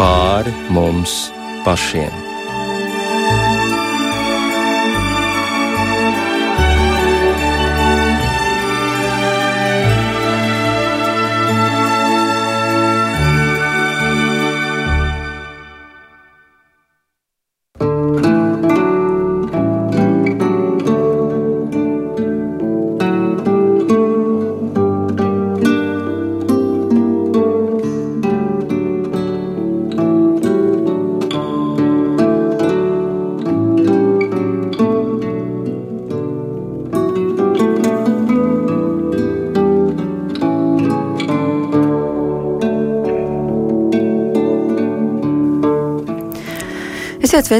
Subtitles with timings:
[0.00, 1.28] pāri mums
[1.64, 2.29] pašiem.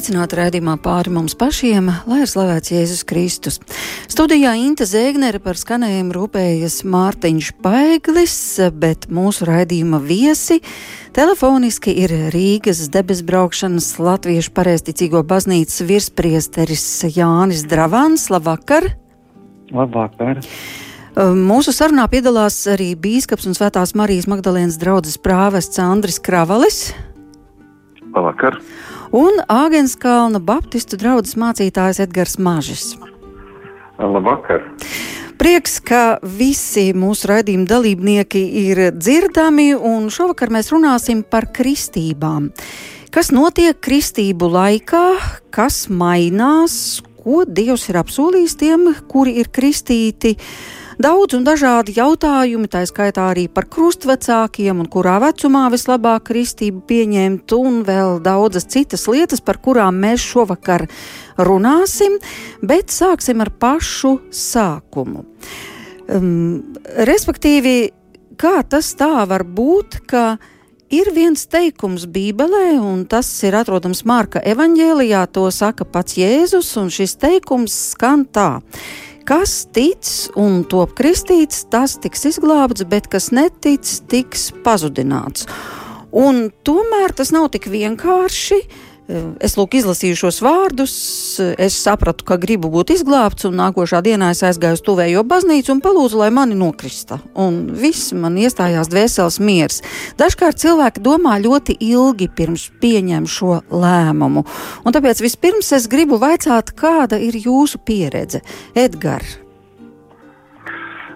[0.00, 3.58] Sveicināti raidījumā pāri mums pašiem, lai ir slavēts Jēzus Kristus.
[4.08, 8.36] Studijā Inte Zēgnere par skanējumu rūpējas Mārtiņš Paiglis,
[8.80, 10.62] bet mūsu raidījuma viesi
[11.12, 18.30] telefoniski ir Rīgas debesbraukšanas Latviešu pareizticīgo baznīcas virspriesteris Jānis Dravans.
[18.32, 18.88] Labvakar!
[19.68, 20.40] Labvakar!
[21.20, 26.86] Mūsu sarunā piedalās arī bīskaps un svētās Marijas Magdalēnas draudzes prāvests Andris Kravalis.
[28.14, 28.62] Labvakar!
[29.12, 32.94] Un Āgenskalna Baptistu draugs mācītājs Edgars Mažis.
[33.98, 34.64] Labvakar!
[35.40, 42.50] Prieks, ka visi mūsu raidījuma dalībnieki ir dzirdami, un šovakar mēs runāsim par kristībām.
[43.10, 45.06] Kas notiek kristību laikā,
[45.50, 52.68] kas mainās, ko Dievs ir apsolījis tiem, kuri ir kristīti, uh, Daudz un dažādi jautājumi,
[52.68, 59.06] tā skaitā arī par krustvecākiem un kurā vecumā vislabāk kristību pieņemt, un vēl daudzas citas
[59.08, 60.84] lietas, par kurām mēs šovakar
[61.40, 62.18] runāsim,
[62.60, 65.24] bet sāksim ar pašu sākumu.
[66.10, 66.76] Um,
[67.08, 67.76] respektīvi,
[68.36, 70.34] kā tas tā var būt, ka
[70.92, 76.92] ir viens teikums Bībelē, un tas ir atrodams Marka evanģēlijā, to saka pats Jēzus, un
[76.92, 78.50] šis teikums skan tā.
[79.30, 85.46] Kas tic un top kristīts, tas tiks izglābts, bet kas netic, tiks pazudināts.
[86.10, 88.58] Un tomēr tas nav tik vienkārši.
[89.42, 90.92] Es lūk, izlasīju šos vārdus,
[91.58, 95.82] es sapratu, ka gribu būt izglābts, un nākošā dienā es aizgāju uz tuvējo baznīcu un
[95.82, 97.18] palūdzu, lai mani nokrista.
[97.34, 99.80] Un viss man iestājās dvēseles miers.
[100.20, 104.46] Dažkārt cilvēki domā ļoti ilgi pirms pieņem šo lēmumu.
[104.84, 108.44] Un tāpēc vispirms es gribu vaicāt, kāda ir jūsu pieredze,
[108.78, 109.40] Edgars?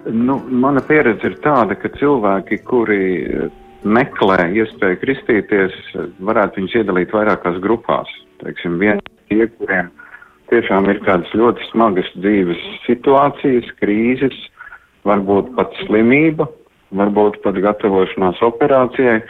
[0.05, 3.05] Nu, mana pieredze ir tāda, ka cilvēki, kuri
[3.85, 5.77] meklē iespēju kristīties,
[6.25, 8.11] varētu viņus iedalīt vairākās grupās.
[8.43, 9.91] Teiksim, vien tie, kuriem
[10.53, 14.37] tiešām ir kādas ļoti smagas dzīves situācijas, krīzes,
[15.09, 16.49] varbūt pat slimība,
[16.97, 19.21] varbūt pat gatavošanās operācijai,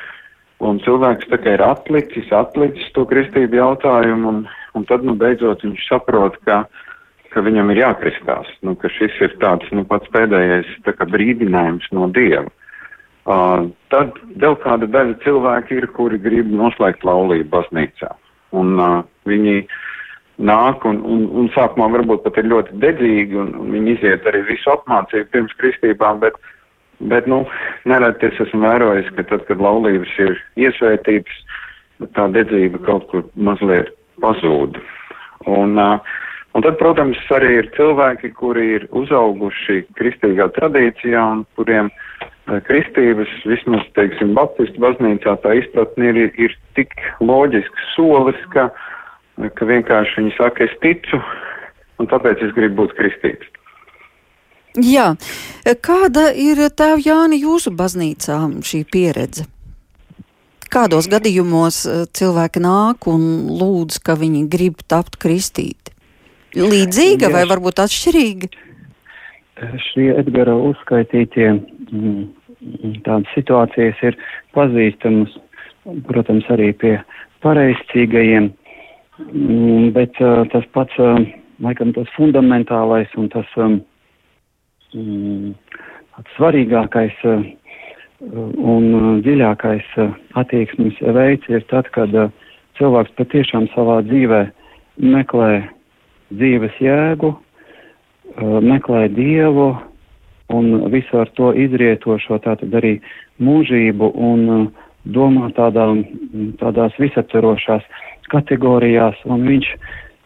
[0.65, 4.43] un cilvēks tā kā ir atlicis, atlicis to kristību jautājumu, un,
[4.79, 6.65] un tad, nu, beidzot viņš saprot, ka,
[7.35, 11.91] ka viņam ir jākristās, nu, ka šis ir tāds, nu, pats pēdējais tā kā brīdinājums
[11.97, 12.51] no Dieva.
[13.25, 18.11] Uh, tad vēl kāda daļa cilvēki ir, kuri grib noslēgt laulību baznīcā.
[18.53, 19.63] Un uh, viņi
[20.45, 24.43] nāk un, un, un sākumā varbūt pat ir ļoti dedzīgi un, un viņi iziet arī
[24.51, 26.37] visu apmācību pirms kristībām, bet,
[27.15, 27.47] bet nu,
[27.89, 31.41] nereti es esmu vērojis, ka tad, kad laulības ir iesvētītas,
[32.19, 33.89] tā dedzība kaut kur mazliet
[34.21, 34.77] pazūd.
[35.49, 35.97] Un, uh,
[36.53, 42.31] un tad, protams, arī ir cilvēki, kuri ir uzauguši kristīgā tradīcijā un kuriem uh,
[42.67, 46.93] kristības, vismaz, teiksim, Baptistu baznīcā tā izpratne ir, ir tik
[47.25, 48.69] loģisks solis, ka,
[49.57, 51.21] ka vienkārši viņi saka, es ticu,
[52.03, 53.51] un tāpēc es gribu būt kristīts.
[54.75, 55.13] Jā,
[55.87, 59.47] kāda ir tēva Jāni jūsu baznīcā šī pieredze?
[60.75, 63.23] Kādos gadījumos eh, cilvēki nāk un
[63.61, 65.95] lūdz, ka viņi grib tapt kristīti?
[66.59, 67.33] Līdzīga Jā.
[67.35, 68.51] vai varbūt atšķirīga?
[69.87, 71.47] Šie Edgara uzskaitītie
[73.05, 74.19] tādas situācijas ir
[74.57, 75.33] pazīstamas,
[76.09, 76.95] protams, arī pie
[77.45, 78.51] pareizcīgajiem,
[79.25, 81.21] mm, bet uh, tas pats, uh,
[81.65, 83.79] laikam, tas fundamentālais un tas um,
[84.95, 85.53] mm,
[86.37, 87.45] svarīgākais uh,
[88.25, 89.89] un dziļākais
[90.41, 92.15] attieksmes veids ir tad, kad
[92.79, 94.45] cilvēks patiešām savā dzīvē
[95.03, 95.51] meklē
[96.33, 97.35] dzīves jēgu,
[98.65, 99.75] meklē Dievu
[100.53, 102.99] un visu ar to izrietošo tātad arī
[103.43, 104.65] mūžību un uh,
[105.05, 105.87] domā tādā,
[106.61, 107.85] tādās visaptverošās
[108.33, 109.69] kategorijās, un viņš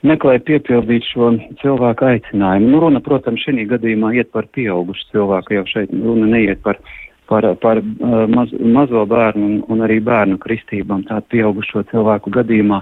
[0.06, 1.32] meklē piepildīt šo
[1.62, 2.70] cilvēku aicinājumu.
[2.70, 6.80] Nu, runa, protams, šī gadījumā iet par pieaugušu cilvēku, jau šeit runa neiet par
[7.28, 12.78] par, par uh, maz, mazo bērnu un, un arī bērnu kristībām, tādu pieaugušo cilvēku gadījumā.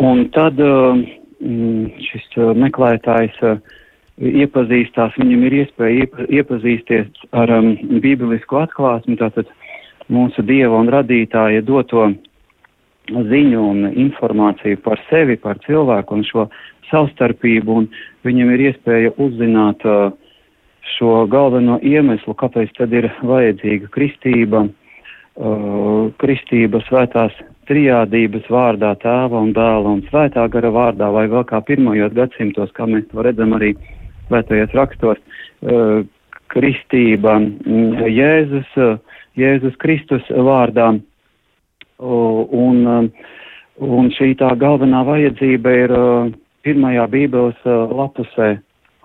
[0.00, 0.96] Un tad uh,
[2.06, 3.58] šis uh, meklētājs uh,
[4.16, 9.50] iepazīstās, viņam ir iespēja iepa, iepazīsties ar um, bībelisku atklāsmi, tātad
[10.12, 12.08] mūsu Dieva un radītāja doto
[13.06, 16.46] ziņu un informāciju par sevi, par cilvēku un šo
[16.90, 17.88] savstarpību, un
[18.26, 20.14] viņam ir iespēja uzzināt uh,
[20.96, 27.36] šo galveno iemeslu, kāpēc tad ir vajadzīga kristība, uh, kristība svētās
[27.68, 32.86] trijādības vārdā, tēva un dēla un svētā gara vārdā, vai vēl kā pirmajos gadsimtos, kā
[32.88, 33.74] mēs to redzam arī
[34.26, 35.20] svētajos rakstos,
[35.62, 36.02] uh,
[36.52, 40.94] kristība mm, Jēzus, uh, Jēzus Kristus vārdā.
[41.96, 42.80] Un,
[43.80, 45.92] un šī tā galvenā vajadzība ir
[46.66, 48.50] pirmajā Bībeles lapusē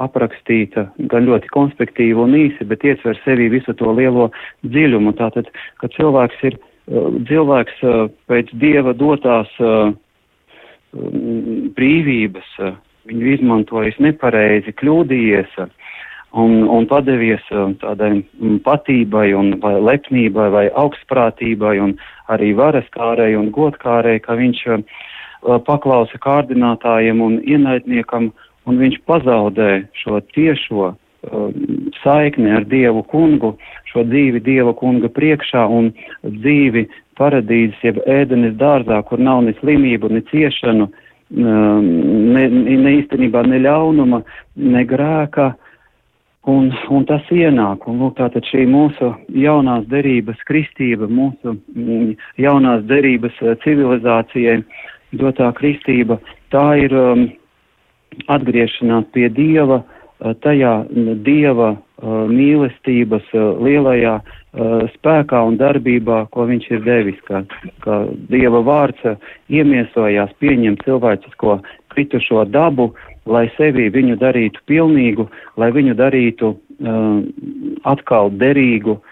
[0.03, 4.29] aprakstīta gan ļoti konspektīvi un īsi, bet ietver sevī visu to lielo
[4.65, 5.13] dziļumu.
[5.19, 5.47] Tātad,
[5.79, 6.57] ka cilvēks ir
[7.29, 7.83] cilvēks
[8.31, 9.51] pēc Dieva dotās
[11.77, 12.56] brīvības,
[13.09, 15.57] viņu izmantojis nepareizi, kļūdījies
[16.31, 21.95] un, un padevies um, tādai mm, patībai un vai lepnībai vai augstprātībai un
[22.31, 24.83] arī varaskārai un godkārai, ka viņš uh,
[25.68, 28.31] paklausa kārdinātājiem un ienaidniekam
[28.69, 30.95] un viņš pazaudē šo tiešo uh,
[32.03, 33.56] saikni ar Dievu kungu,
[33.92, 35.92] šo dzīvi Dieva kunga priekšā un
[36.24, 36.88] dzīvi
[37.19, 41.00] paradīzes, jeb ēdenes dārzā, kur nav ne slimību, ne ciešanu, um,
[41.31, 44.23] ne, ne īstenībā ne ļaunuma,
[44.55, 45.51] ne grēka,
[46.49, 52.81] Un, un tas ienāk, un lūk, tātad šī mūsu jaunās derības kristība, mūsu mm, jaunās
[52.89, 54.55] derības eh, civilizācijai
[55.21, 56.17] dotā kristība,
[56.49, 57.27] tā ir um,
[58.25, 60.73] atgriešanās pie Dieva, uh, tajā
[61.21, 67.44] Dieva mīlestības uh, lielajā uh, spēkā un darbībā, ko viņš ir devis, ka,
[67.86, 68.01] ka
[68.31, 69.15] Dieva vārds uh,
[69.53, 71.59] iemiesojās, pieņem cilvēcisko
[71.94, 72.92] kritušo dabu,
[73.30, 75.27] lai sevi viņu darītu pilnīgu,
[75.62, 77.21] lai viņu darītu uh,
[77.94, 79.07] atkal derīgu uh,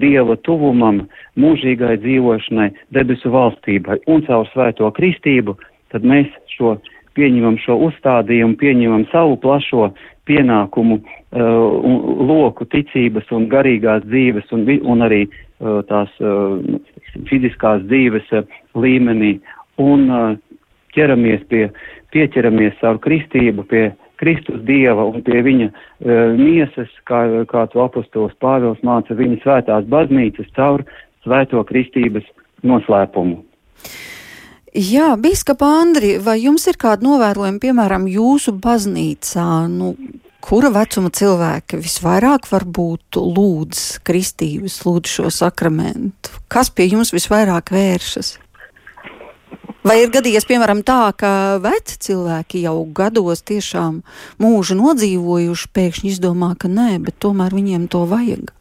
[0.00, 1.06] Dieva tuvumam,
[1.40, 5.56] mūžīgai dzīvošanai, debesu valstībai un caur svēto kristību,
[5.92, 6.78] tad mēs šo
[7.18, 9.90] pieņemam šo uzstādījumu, pieņemam savu plašo
[10.30, 11.88] pienākumu uh,
[12.30, 16.60] loku ticības un garīgās dzīves un, un arī uh, tās uh,
[17.30, 18.46] fiziskās dzīves uh,
[18.78, 19.38] līmenī
[19.82, 20.30] un uh,
[20.94, 21.66] ķeramies pie,
[22.14, 23.90] pieķeramies caur kristību pie
[24.20, 29.88] Kristus Dieva un pie viņa uh, miesas, kā, kā to apostols Pāvils māca, viņa svētās
[29.90, 30.84] baznīcas caur
[31.24, 32.26] svēto kristības
[32.66, 33.40] noslēpumu.
[34.70, 39.96] Jā, Bīskapa Andri, vai jums ir kādi novērojumi, piemēram, jūsu baznīcā, nu,
[40.46, 46.38] kura vecuma cilvēki visvairāk varbūt lūdz kristības, lūdz šo sakramentu?
[46.46, 48.36] Kas pie jums visvairāk vēršas?
[49.82, 54.02] Vai ir gadījies, piemēram, tā, ka veci cilvēki jau gados tiešām
[54.38, 58.54] mūžu nodzīvojuši, pēkšņi izdomā, ka nē, bet tomēr viņiem to vajag?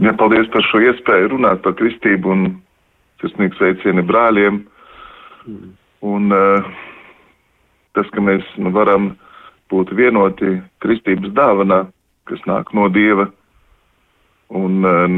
[0.00, 2.46] Jā, paldies par šo iespēju runāt par kristību un
[3.24, 4.60] sirsnīgs veicieni brāļiem.
[6.04, 6.66] Un uh,
[7.96, 9.14] tas, ka mēs nu, varam
[9.72, 11.86] būt vienoti kristības dāvanā,
[12.28, 13.30] kas nāk no Dieva,
[14.52, 15.16] un uh,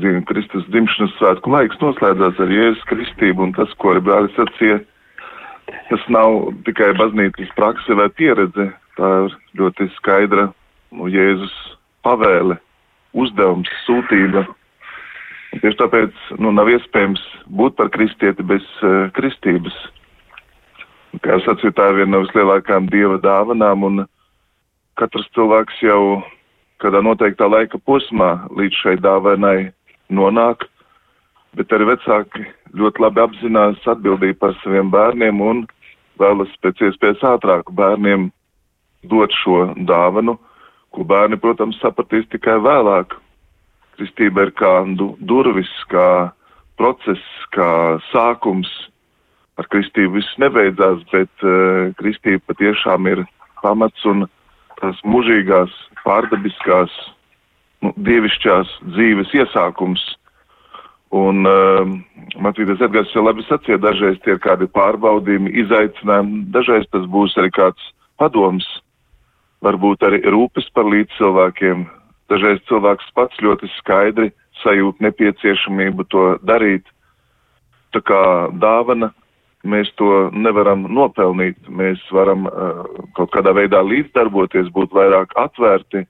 [0.00, 4.80] zinu, Kristus dzimšanas svētku laiks noslēdzās ar Jēzus kristību, un tas, ko arī brālis sacīja,
[5.90, 10.48] tas nav tikai baznīcas prakse vai pieredze, tā ir ļoti skaidra
[10.94, 11.54] nu, Jēzus
[12.06, 12.58] pavēle,
[13.14, 14.46] uzdevums, sūtība.
[15.54, 17.22] Tieši tāpēc nu, nav iespējams
[17.58, 19.74] būt par kristieti bez uh, kristības.
[21.22, 24.04] Kā jau sacīju, tā ir viena no vislielākajām dieva dāvanām, un
[24.98, 26.00] katrs cilvēks jau
[26.82, 29.70] kādā noteiktā laika posmā līdz šai dāvanai
[30.10, 30.66] nonāk,
[31.54, 35.62] bet arī vecāki ļoti labi apzinās atbildību par saviem bērniem un
[36.20, 38.30] vēlas pēc iespējas ātrāk bērniem
[39.10, 40.36] dot šo dāvanu,
[40.94, 43.14] ko bērni, protams, sapratīs tikai vēlāk.
[43.94, 46.32] Kristība ir kā du durvis, kā
[46.78, 47.22] process,
[47.54, 48.70] kā sākums.
[49.54, 53.22] Ar kristību viss nebeidzās, bet uh, kristība patiešām ir
[53.62, 54.26] pamats un
[54.80, 55.70] tās mužīgās,
[56.02, 56.92] pārdabiskās
[57.84, 60.02] nu, dievišķās dzīves iesākums.
[61.14, 61.86] Un uh,
[62.42, 67.52] Matvīdas Edgars jau labi sacīja, dažreiz tie ir kādi pārbaudījumi, izaicinājumi, dažreiz tas būs arī
[67.54, 68.66] kāds padoms,
[69.62, 71.86] varbūt arī rūpes par līdzcilvēkiem.
[72.32, 74.30] Dažreiz cilvēks pats ļoti skaidri
[74.62, 76.86] sajūt nepieciešamību to darīt.
[77.92, 78.22] Tā kā
[78.62, 79.10] dāvana
[79.64, 82.82] mēs to nevaram nopelnīt, mēs varam uh,
[83.16, 86.04] kaut kādā veidā līdzdarboties, būt vairāk atvērti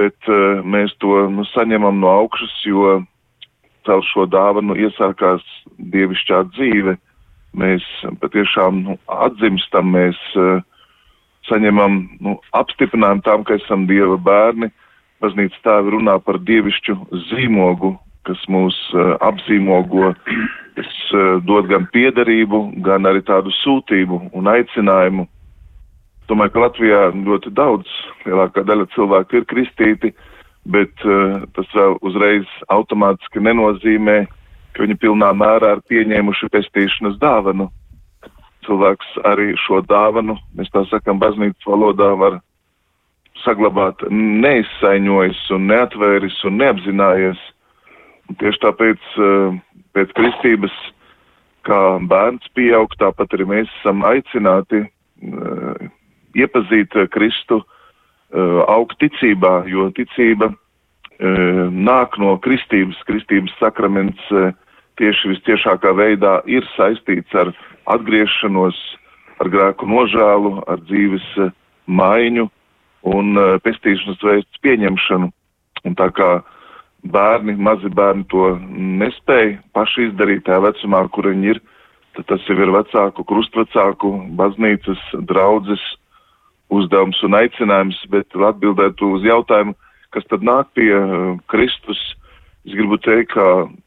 [0.00, 3.00] bet uh, mēs to nu, saņemam no augšas, jo
[3.88, 5.44] caur šo dāvanu iesākās
[5.92, 6.96] dievišķā dzīve.
[7.60, 7.86] Mēs
[8.22, 10.60] patiešām nu, atzimstam, mēs uh,
[11.48, 14.70] saņemam nu, apstiprinājumu tam, ka esam dieva bērni.
[15.20, 16.96] Baznīca tēvi runā par dievišķu
[17.28, 17.92] zīmogu,
[18.28, 20.14] kas mūs uh, apzīmogo,
[20.78, 25.26] kas uh, dod gan piederību, gan arī tādu sūtību un aicinājumu.
[26.30, 27.90] Domāju, ka Latvijā ļoti daudz,
[28.24, 30.12] lielākā daļa cilvēku ir kristīti,
[30.70, 34.22] bet uh, tas vēl uzreiz automātiski nenozīmē,
[34.72, 37.68] ka viņi pilnā mērā ir pieņēmuši pestīšanas dāvanu
[38.66, 42.38] cilvēks arī šo dāvanu, mēs tā sakam, baznīcas valodā var
[43.44, 47.42] saglabāt neizsaiņojis un neatvēris un neapzinājies.
[48.30, 49.58] Un tieši tāpēc eh,
[49.96, 50.76] pēc kristības,
[51.66, 55.82] kā bērns pieaug, tāpat arī mēs esam aicināti uh,
[56.32, 60.54] iepazīt Kristu, uh, augt ticībā, jo ticība
[61.20, 64.30] nāk no kristības, kristības sakraments
[65.00, 67.52] tieši visciešākā veidā ir saistīts ar
[67.90, 68.76] atgriešanos,
[69.40, 71.52] ar grēku nožēlu, ar dzīves eh,
[71.88, 72.48] maiņu
[73.08, 75.30] un eh, pestīšanas veids pieņemšanu.
[75.88, 76.30] Un tā kā
[77.14, 78.52] bērni, mazi bērni to
[79.00, 81.62] nespēja paši izdarīt tajā vecumā, kur viņi ir,
[82.18, 85.80] tad tas jau ir vecāku, krustvecāku, baznīcas, draudzes
[86.70, 89.72] uzdevums un aicinājums, bet atbildēt uz jautājumu,
[90.14, 91.98] kas tad nāk pie uh, Kristus,
[92.66, 93.46] es gribu teikt, ka,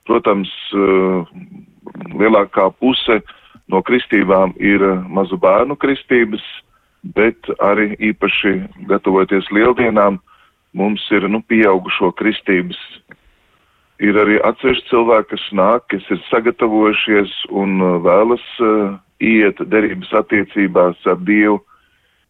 [0.10, 1.29] protams, uh,
[2.17, 3.38] lielākā puse uh,
[3.72, 6.43] no kristībām ir mazu bērnu kristības,
[7.03, 8.55] bet arī īpaši
[8.88, 10.19] gatavoties lieldienām,
[10.74, 12.79] mums ir nu, pieaugušo kristības.
[14.03, 20.12] Ir arī atsevišķi cilvēki, kas nāk, kas ir sagatavojušies un eh, vēlas uh, iet derības
[20.24, 21.62] attiecībās ar Dievu.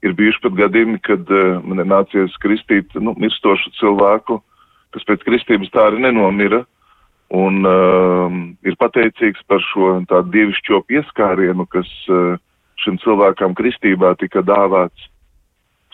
[0.04, 4.42] Ir bijuši pat gadījumi, kad uh, man ir nācies kristīt nu, mirstošu cilvēku,
[4.94, 6.66] kas pēc kristības tā arī nenomira,
[7.34, 8.36] un uh,
[8.68, 12.36] ir pateicīgs par šo tādu dievišķo pieskārienu, kas uh,
[12.84, 15.08] šim cilvēkam kristībā tika dāvāts.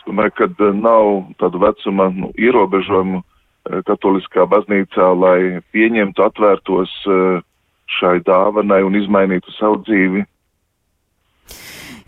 [0.00, 1.10] Es domāju, ka uh, nav
[1.42, 5.38] tādu vecuma nu, ierobežojumu uh, katoliskā baznīcā, lai
[5.74, 7.40] pieņemtu, atvērtos uh,
[8.00, 10.26] šai dāvanai un izmainītu savu dzīvi.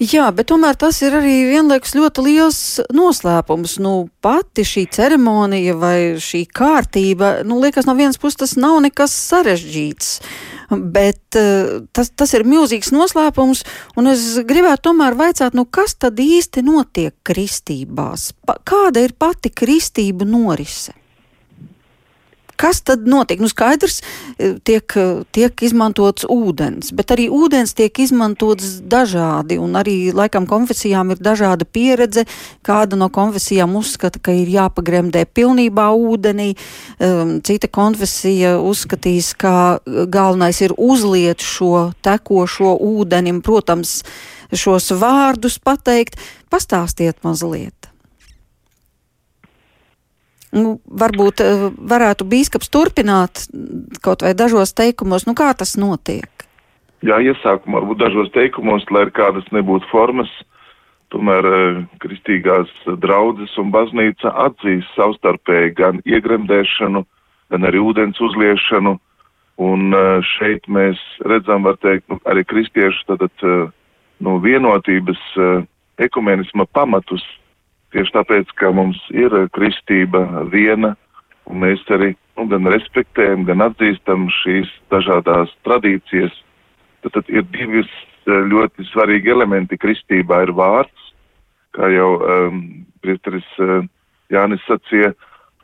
[0.02, 2.60] Jā, bet tomēr tas ir arī vienlaikus ļoti liels
[2.90, 3.76] noslēpums.
[3.84, 9.14] Nu, pati šī ceremonija vai šī kārtība, nu, liekas, no vienas puses tas nav nekas
[9.28, 10.16] sarežģīts.
[10.72, 13.64] Bet uh, tas, tas ir milzīgs noslēpums,
[14.00, 18.30] un es gribētu tomēr vaicāt, nu, kas tad īsti notiek kristībās?
[18.46, 20.96] Pa, kāda ir pati kristība norise?
[22.62, 23.40] Kas tad notiek?
[23.42, 24.00] Nu, skaidrs,
[24.38, 24.94] e, tiek,
[25.34, 31.66] tiek izmantots ūdens, bet arī ūdens tiek izmantots dažādi, un arī laikam konfesijām ir dažāda
[31.66, 32.22] pieredze.
[32.62, 36.52] Kāda no konfesijām uzskata, ka ir jāpagremdē pilnībā ūdenī,
[37.02, 44.02] um, cita konfesija uzskatīs, ka galvenais ir uzliet šo tekošo ūdeni, protams,
[44.54, 46.20] šos vārdus pateikt.
[46.52, 47.81] Pastāstiet mazliet.
[50.52, 53.46] Nu, varbūt eh, varētu bīskaps turpināt
[54.04, 56.28] kaut vai dažos teikumos, nu kā tas notiek?
[57.02, 60.28] Jā, iesākumā varbūt dažos teikumos, lai ir kādas nebūtu formas,
[61.14, 62.68] tomēr eh, kristīgās
[63.00, 67.04] draudzes un baznīca atzīst savstarpēji gan iegremdēšanu,
[67.52, 68.98] gan arī ūdens uzliešanu,
[69.64, 71.00] un eh, šeit mēs
[71.32, 73.48] redzam, var teikt, nu, arī kristiešu tātad,
[74.22, 75.22] nu, vienotības
[76.02, 77.24] ekumenisma pamatus,
[77.92, 80.94] Tieši tāpēc, ka mums ir kristība viena,
[81.50, 86.32] un mēs arī nu, gan respektējam, gan atzīstam šīs dažādās tradīcijas,
[87.04, 87.90] tad, tad ir divi eh,
[88.52, 91.10] ļoti svarīgi elementi kristībā ir vārds,
[91.76, 92.64] kā jau um,
[93.00, 93.84] priesteris uh,
[94.32, 95.12] Jānis sacīja,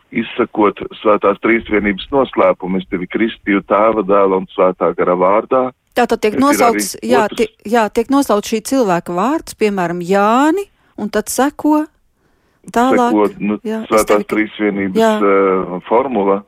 [0.08, 5.62] izsakot svētās trīsvienības noslēpumu, es tevi kristīju tēva dēla un svētā gara vārdā.
[5.98, 10.64] Tātad tiek nosaukts, jā, tie, jā, tiek nosaukts šī cilvēka vārds, piemēram, Jāni,
[10.96, 11.82] un tad seko
[12.74, 14.28] Tālāk, sekot, nu, jā, svētās tevi...
[14.32, 15.12] trīsvienības jā.
[15.18, 16.42] uh, formula.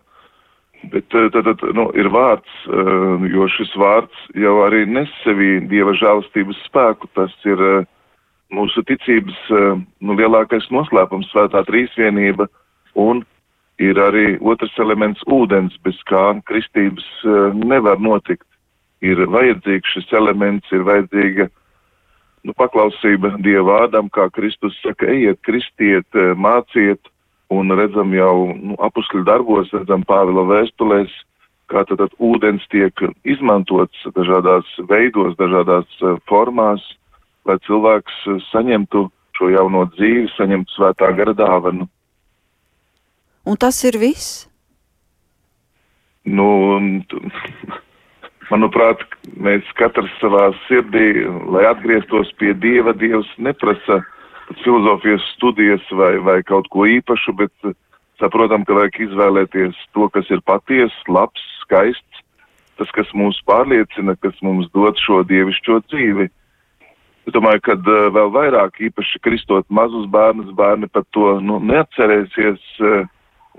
[0.91, 5.93] Bet tad, tad nu, ir vārds, uh, jo šis vārds jau arī nes sevī dieva
[5.97, 7.11] žēlastības spēku.
[7.17, 7.89] Tas ir uh,
[8.51, 9.37] mūsu ticības
[10.03, 12.49] nu, lielākais noslēpums, svētā trīsvienība.
[12.99, 13.23] Un
[13.79, 17.07] ir arī otrs elements- ūdens, bez kā kristības
[17.55, 18.43] nevar notikt.
[19.07, 21.47] Ir vajadzīgs šis elements, ir vajadzīga
[22.47, 27.01] nu, paklausība Dieva vārdam, kā Kristus saka, ejiet, kristiet, eh, māciet,
[27.51, 31.13] un redzam jau nu, apusļu darbos, redzam Pāvila vēstulēs,
[31.71, 32.95] kā tad, tad ūdens tiek
[33.25, 36.83] izmantots dažādās veidos, dažādās uh, formās,
[37.47, 39.07] lai cilvēks uh, saņemtu
[39.39, 41.87] šo jauno dzīvi, saņemtu svētā gara dāvanu.
[43.47, 44.47] Un tas ir viss?
[46.27, 46.79] Nu,
[48.51, 49.03] manuprāt,
[49.37, 54.01] mēs katrs savā sirdī, lai atgrieztos pie Dieva, Dievs neprasa
[54.65, 57.75] filozofijas studijas vai, vai kaut ko īpašu, bet
[58.21, 62.25] saprotam, ka vajag izvēlēties to, kas ir patiesa, labs, skaists,
[62.81, 66.29] tas, kas mūs pārliecina, kas mums dod šo dievišķo dzīvi.
[67.29, 72.63] Es domāju, ka uh, vēl vairāk, īpaši kristot mazus bērnus, bērni par to nu, neatcerēsies.
[72.81, 73.09] Uh,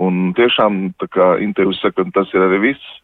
[0.01, 2.98] un tiešām, tā kā intervijas saka, tas ir arī viss.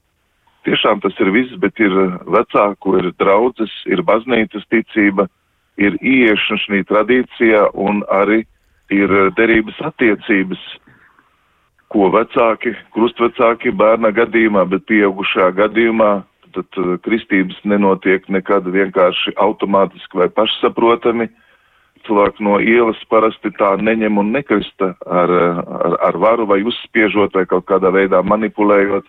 [0.68, 1.94] Tiešām tas ir viss, bet ir
[2.28, 5.30] vecāku, ir draudzes, ir baznīcas ticība,
[5.80, 8.42] ir ieiešana šī tradīcijā un arī
[8.92, 10.60] ir derības attiecības
[11.94, 16.12] ko vecāki, krustvecāki bērna gadījumā, bet pieaugušā gadījumā,
[16.56, 21.30] tad uh, kristības nenotiek nekad vienkārši automātiski vai pašsaprotami.
[22.08, 27.44] Cilvēki no ielas parasti tā neņem un nekrista ar, ar, ar varu vai uzspiežot vai
[27.50, 29.08] kaut kādā veidā manipulējot.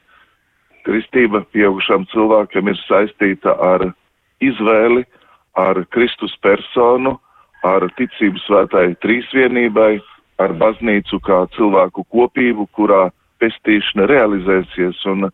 [0.88, 3.90] Kristība pieaugušām cilvēkiem ir saistīta ar
[4.40, 5.02] izvēli,
[5.58, 7.18] ar Kristus personu,
[7.66, 9.98] ar ticību svētai trīsvienībai,
[10.40, 13.08] ar baznīcu kā cilvēku kopību, kurā
[13.42, 15.02] pestīšana realizēsies.
[15.12, 15.28] Un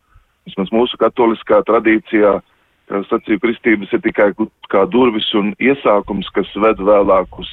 [0.48, 2.38] vismaz mūsu katoliskā tradīcijā,
[2.90, 4.32] kā sacīju, kristības ir tikai
[4.72, 7.52] kā durvis un iesākums, kas ved vēlāk uz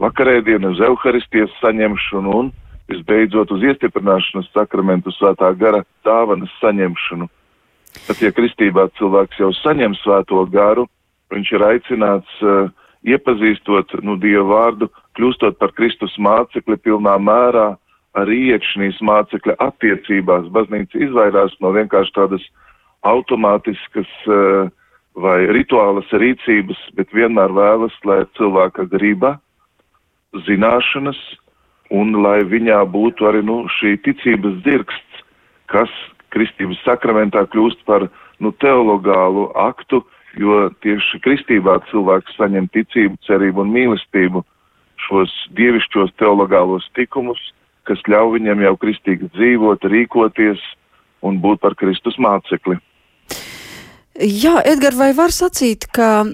[0.00, 2.54] vakarēdienu, uz evaharistijas saņemšanu un
[2.90, 7.28] visbeidzot uz iestiprināšanas sakramentu svētā gara dāvanas saņemšanu.
[8.06, 10.86] Tad, ja kristībā cilvēks jau saņem svēto garu,
[11.32, 12.68] viņš ir aicināts uh,
[13.06, 17.72] iepazīstot nu, Dievu vārdu, kļūstot par Kristus mācekli pilnā mērā,
[18.16, 20.50] arī iekšņīs mācekļa attiecībās.
[20.52, 22.44] Baznīca izvairās no vienkārši tādas
[23.06, 24.68] automātiskas uh,
[25.16, 29.36] vai rituālas rīcības, bet vienmēr vēlas, lai cilvēka griba,
[30.46, 31.18] zināšanas
[31.94, 35.24] un lai viņā būtu arī nu, šī ticības dirksts,
[35.70, 35.92] kas
[36.34, 38.08] kristības sakramentā kļūst par
[38.42, 40.02] nu, teologālu aktu,
[40.36, 44.42] jo tieši kristībā cilvēks saņem ticību, cerību un mīlestību,
[45.06, 47.40] šos dievišķos teologālos tikumus,
[47.88, 50.62] kas ļauj viņam jau kristīgi dzīvot, rīkoties
[51.24, 52.78] un būt par Kristus mācekli.
[54.16, 56.24] Jā, Edgar, vai var sacīt, ka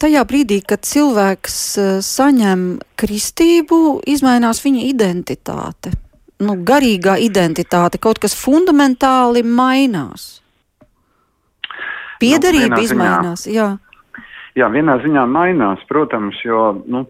[0.00, 2.66] tajā brīdī, kad cilvēks eh, saņem
[2.98, 5.94] kristību, izmainās viņa identitāte?
[6.38, 10.38] Nu, garīgā identitāte, kaut kas fundamentāli mainās.
[12.22, 14.22] Piedarība nu, izmainās, ziņā, jā.
[14.58, 17.04] Jā, vienā ziņā mainās, protams, jo, nu,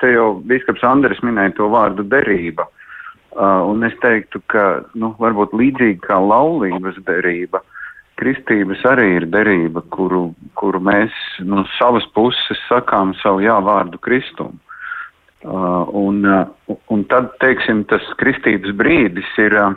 [0.00, 2.68] te jau Bīskaps Andris minēja to vārdu derība.
[3.38, 4.64] Uh, un es teiktu, ka,
[4.98, 7.60] nu, varbūt līdzīgi kā laulības derība,
[8.18, 11.14] kristības arī ir derība, kuru, kuru mēs
[11.46, 14.58] no savas puses sakām savu jā vārdu kristumu.
[15.46, 19.76] Uh, un, uh, un tad, teiksim, tas kristības brīdis ir, uh,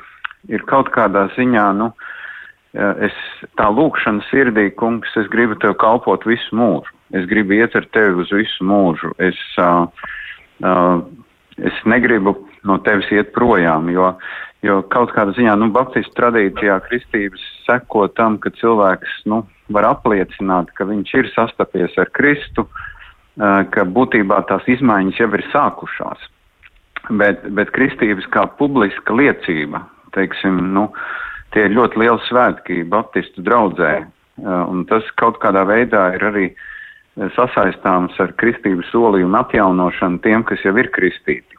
[0.49, 3.19] ir kaut kādā ziņā, nu, uh, es
[3.62, 6.97] tā lūkšana sirdī, kungs, es gribu tev kalpot visu mūžu.
[7.13, 9.13] Es gribu iet ar tevi uz visu mūžu.
[9.21, 9.86] Es, uh,
[10.65, 11.04] uh,
[11.62, 12.34] es negribu
[12.65, 14.15] no tevis iet projām, jo,
[14.65, 19.43] jo kaut kādā ziņā, nu, baptistu tradīcijā kristības seko tam, ka cilvēks, nu,
[19.74, 22.89] var apliecināt, ka viņš ir sastapies ar Kristu, uh,
[23.71, 26.28] ka būtībā tās izmaiņas jau ir sākušās.
[27.17, 29.82] Bet, bet kristības kā publiska liecība,
[30.15, 30.89] teiksim, nu,
[31.56, 33.93] tie ir ļoti lieli svētki Baptistu draudzē,
[34.41, 36.45] un tas kaut kādā veidā ir arī
[37.36, 41.58] sasaistāms ar kristības solījumu atjaunošanu tiem, kas jau ir kristīti.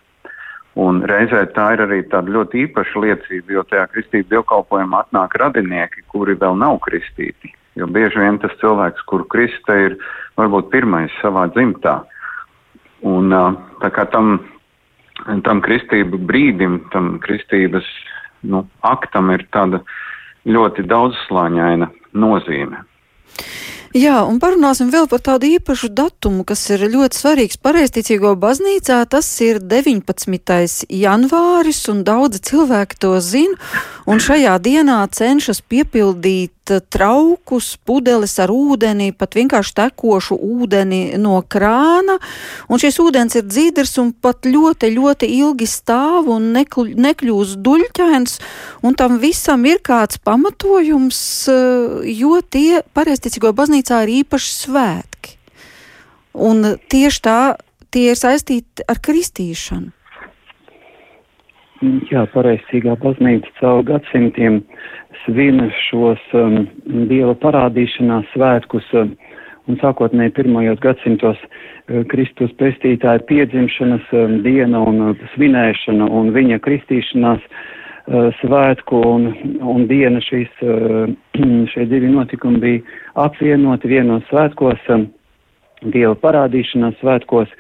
[0.81, 6.07] Un reizē tā ir arī tāda ļoti īpaša liecība, jo tajā kristības dievkalpojumā atnāk radinieki,
[6.09, 7.53] kuri vēl nav kristīti.
[7.77, 9.99] Jo bieži vien tas cilvēks, kuru kristē ir
[10.41, 11.99] varbūt pirmais savā dzimtā.
[13.05, 13.33] Un
[13.83, 14.39] tā kā tam,
[15.45, 17.89] tam kristību brīdim, tam kristības
[18.49, 19.83] nu, aktam ir tāda
[20.49, 22.81] ļoti daudzslāņaina nozīme.
[23.93, 29.03] Jā, un parunāsim vēl par tādu īpašu datumu, kas ir ļoti svarīgs pareizticīgo baznīcā.
[29.05, 30.87] Tas ir 19.
[30.89, 33.75] janvāris, un daudzi cilvēki to zina.
[34.09, 36.57] Un šajā dienā cenšas piepildīt
[36.91, 42.19] traukus, pudeles ar ūdeni, pat vienkārši tekošu ūdeni no krāna.
[42.71, 48.39] Un šis ūdens ir dzīdrs un pat ļoti, ļoti ilgi stāv un nekļ, nekļūst duļķains.
[48.87, 51.23] Un tam visam ir kāds pamatojums,
[52.07, 55.37] jo tie pareizticīgo baznīcā baznīcā ir īpaši svētki.
[56.35, 57.41] Un tieši tā
[57.93, 59.93] tie ir saistīti ar kristīšanu.
[62.13, 64.61] Jā, pareizcīgā baznīca caur gadsimtiem
[65.25, 66.69] svina šos um,
[67.11, 69.17] dieva parādīšanās svētkus, um,
[69.67, 76.61] un sākotnēji pirmajos gadsimtos uh, Kristus pestītāja piedzimšanas um, diena un uh, svinēšana un viņa
[76.63, 77.43] kristīšanās
[78.41, 79.29] svētku un,
[79.63, 81.11] un diena šīs, uh,
[81.73, 82.81] šie divi notikumi bija
[83.27, 85.09] apvienoti vienos svētkos, um,
[85.83, 87.51] Dieva parādīšanās svētkos,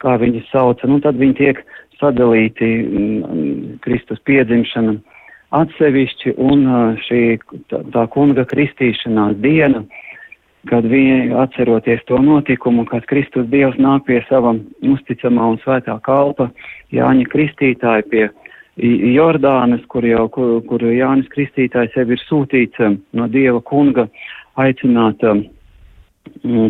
[0.00, 1.58] kā viņi sauca, nu tad viņi tiek
[2.00, 4.96] sadalīti um, Kristus piedzimšana
[5.56, 6.64] atsevišķi un
[7.04, 7.20] šī
[7.70, 9.84] tā, tā kunga kristīšanās diena,
[10.66, 16.50] kad viņi atceroties to notikumu, kad Kristus Dievs nāk pie sava uzticamā un svētā kalpa,
[16.96, 18.24] Jāņa Kristītāja pie
[18.76, 24.04] Jordānas, kur jau, kur, kur Jānis Kristītājs jau ir sūtīts um, no Dieva kunga
[24.60, 25.46] aicināt um,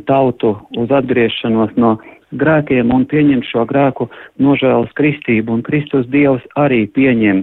[0.06, 1.96] tautu uz atgriešanos no
[2.38, 4.06] grēkiem un pieņemt šo grēku
[4.38, 7.42] nožēlas kristību, un Kristus Dievs arī pieņem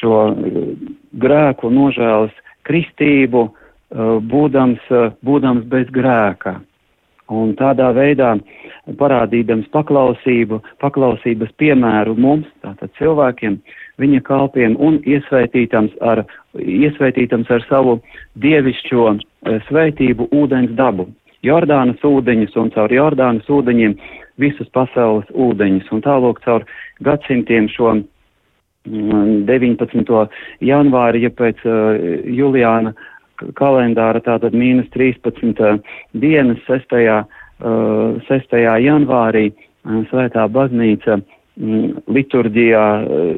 [0.00, 0.66] šo uh,
[1.22, 2.34] grēku nožēlas
[2.66, 6.58] kristību, uh, būdams, uh, būdams bez grēka.
[7.32, 8.36] Un tādā veidā
[9.00, 13.56] parādīdams paklausību, paklausības piemēru mums, tātad cilvēkiem,
[13.98, 16.22] viņa kalpiem un iesveitītams ar,
[16.54, 17.96] iesveitītams ar savu
[18.38, 19.18] dievišķo e,
[19.66, 21.08] sveitību ūdens dabu.
[21.42, 23.98] Jordānas ūdeņus un caur Jordānas ūdeņiem
[24.38, 25.90] visus pasaules ūdeņus.
[25.94, 26.66] Un tālūk caur
[27.02, 27.96] gadsimtiem šo
[28.86, 29.82] 19.
[29.98, 30.30] Mm,
[30.62, 31.98] janvāri, ja pēc uh,
[32.30, 33.15] Juliāna uh,
[33.58, 35.80] kalendāra, tātad mīnus 13
[36.12, 36.98] dienas 6.
[37.56, 38.52] Uh, 6.
[38.84, 39.66] janvārī uh,
[40.10, 42.86] Svētā baznīca mm, liturģijā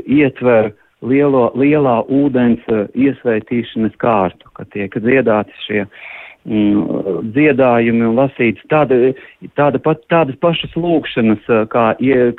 [0.07, 0.73] ietver
[1.05, 2.65] lielo, lielā ūdens
[2.97, 9.13] iesveitīšanas kārtu, kad tiek dziedāti šie mm, dziedājumi un lasīts tāda,
[9.61, 11.89] tāda pat, tādas pašas lūkšanas kā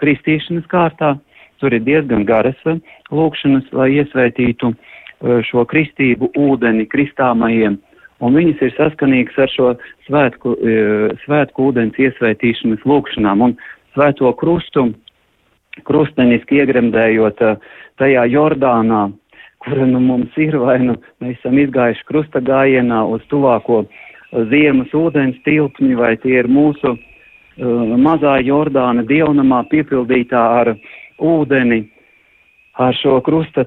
[0.02, 1.18] kristīšanas kārtā.
[1.60, 2.60] Tur ir diezgan garas
[3.12, 7.78] lūkšanas, lai iesveitītu uh, Eh, šo kristību ūdeni kristāmajiem,
[8.24, 9.70] un viņas ir saskanīgas ar šo
[10.08, 10.56] svētku,
[11.26, 13.56] svētku ūdens iesvētīšanas lūkšanām un
[13.96, 14.90] svēto krustu,
[15.88, 17.44] krusteniski iegremdējot
[18.00, 19.10] tajā Jordānā,
[19.64, 23.84] kura nu mums ir, vai nu mēs esam izgājuši krusta gājienā uz tuvāko
[24.52, 27.00] ziemas ūdens tilpni, vai tie ir mūsu uh,
[28.00, 30.74] mazā Jordāna dievnamā piepildītā ar
[31.20, 31.84] ūdeni,
[32.80, 33.66] ar šo krusta,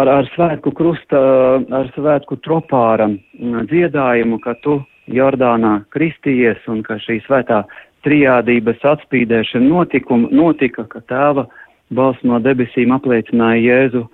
[0.00, 1.20] ar, ar svētku krusta,
[1.60, 3.10] ar svētku tropāra
[3.70, 4.80] dziedājumu, ka tu
[5.12, 7.60] Jordānā kristījies un ka šī svētā
[8.04, 11.46] trijādības atspīdēšana notikuma, notika, ka tēva
[11.94, 14.04] balss no debesīm apliecināja Jēzu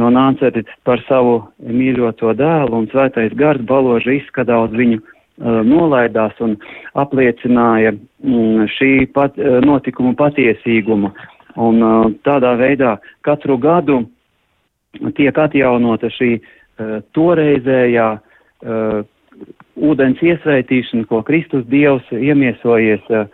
[0.00, 6.36] no nāceris par savu mīļoto dēlu un svētais gars baloži izskatā uz viņu uh, nolaidās
[6.44, 6.56] un
[7.00, 11.12] apliecināja mm, šī pat, uh, notikuma patiesīgumu.
[11.60, 14.02] Un uh, tādā veidā katru gadu
[15.14, 19.00] tiek atjaunota šī uh, toreizējā uh,
[19.74, 23.26] ūdens iesveitīšana, ko Kristus Dievs iemiesojies, uh,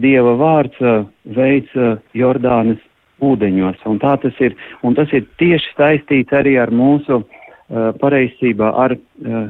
[0.00, 1.04] Dieva vārds uh,
[1.36, 2.80] veids uh, Jordānas
[3.24, 3.84] ūdeņos.
[3.88, 9.46] Un tas ir, un tas ir tieši saistīts arī ar mūsu uh, pareizībā, ar uh,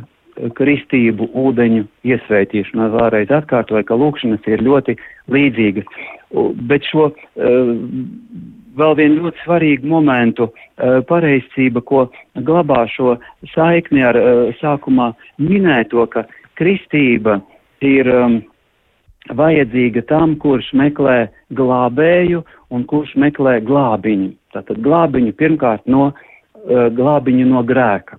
[0.57, 2.91] kristību ūdeņu iesveitīšanu.
[2.97, 4.97] Vēlreiz atkārtoju, ka lūkšanas ir ļoti
[5.33, 5.89] līdzīgas.
[6.35, 7.71] Bet šo uh,
[8.77, 13.17] vēl vienu ļoti svarīgu momentu uh, pareizcība, ko glabā šo
[13.55, 16.27] saikni ar uh, sākumā minēto, ka
[16.59, 17.39] kristība
[17.85, 18.41] ir um,
[19.39, 22.43] vajadzīga tam, kurš meklē glābēju
[22.75, 24.33] un kurš meklē glābiņu.
[24.55, 26.13] Tātad glābiņu pirmkārt no
[26.67, 28.17] glābiņu no grēka.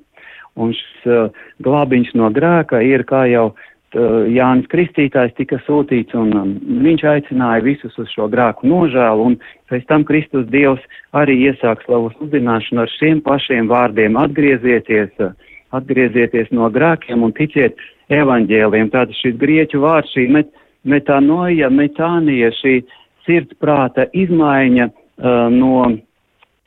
[0.56, 1.32] Un šis
[1.64, 3.50] glābiņš no grēka ir, kā jau
[3.96, 6.50] Jānis Kristītājs tika sūtīts, un um,
[6.84, 9.38] viņš aicināja visus uz šo grēku nožēlu, un
[9.72, 10.84] pēc tam Kristus Dievs
[11.16, 15.32] arī iesāk slavu sludināšanu ar šiem pašiem vārdiem atgriezieties, uh,
[15.72, 17.80] atgriezieties no grēkiem un ticiet
[18.12, 18.92] evaņģēliem.
[18.92, 20.52] Tātad šis grieķu vārds, šī met,
[20.84, 22.82] metanoja, metānija, šī
[23.24, 25.88] sirdsprāta izmaiņa uh, no,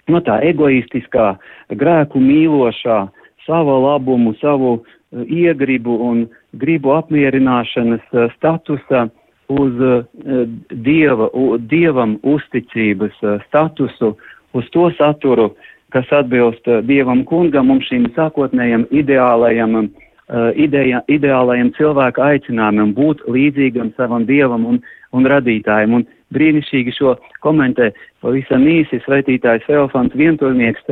[0.09, 1.35] no tā egoistiskā,
[1.77, 9.09] grēku mīlošā, uh, savu labumu, savu uh, iegribu un gribu apmierināšanas uh, statusa
[9.51, 10.05] uz uh,
[10.71, 11.29] dieva,
[11.71, 14.15] dievam uzticības uh, statusu,
[14.53, 15.51] uz to saturu,
[15.95, 19.89] kas atbilst dievam kungam un šim sākotnējam ideālajam,
[20.55, 24.79] ideja, ideālajam cilvēka aicinājumam būt līdzīgam savam dievam un,
[25.11, 25.97] un radītājam.
[25.99, 27.91] Un brīnišķīgi šo komentē
[28.23, 30.87] pavisam īsi sveitītājs Feofants vienturnieks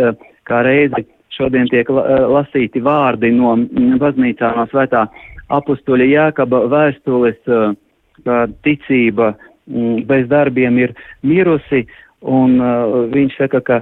[0.51, 1.07] kā reizi
[1.38, 3.55] Šodien tiek eh, lasīti vārdi no
[4.03, 5.07] baznīcā no svētā
[5.48, 7.76] apustuļa Jēkaba vēstules, eh,
[8.24, 11.87] ka ticība mm, bez darbiem ir mirusi,
[12.18, 13.76] un uh, viņš saka, ka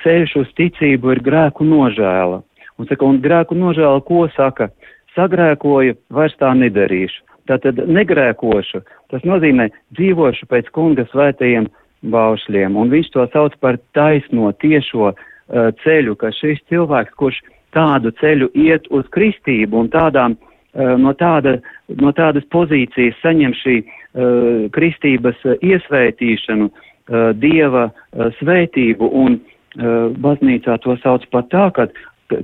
[0.00, 2.38] ceļš uz ticību ir grēku nožēla.
[2.80, 4.70] Un saka, un grēku nožēla ko saka?
[5.12, 7.20] Sagrēkoju, vairs tā nedarīšu.
[7.50, 8.80] Tātad negrēkošu,
[9.12, 11.66] tas nozīmē dzīvošu pēc kunga svētajiem
[12.14, 17.42] baušļiem, un viņš to sauc par taisno, tiešo, uh, ceļu, ka šis cilvēks, kurš
[17.76, 21.58] tādu ceļu iet uz kristību un tādām, uh, no, tāda,
[22.00, 29.40] no tādas pozīcijas saņem šī uh, kristības uh, iesvētīšanu, uh, dieva uh, svētību un
[29.72, 31.86] baznīcā to sauc pat tā, ka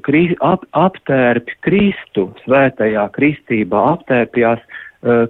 [0.01, 4.63] kri, ap, aptērp Kristu svētajā kristībā, aptērpjās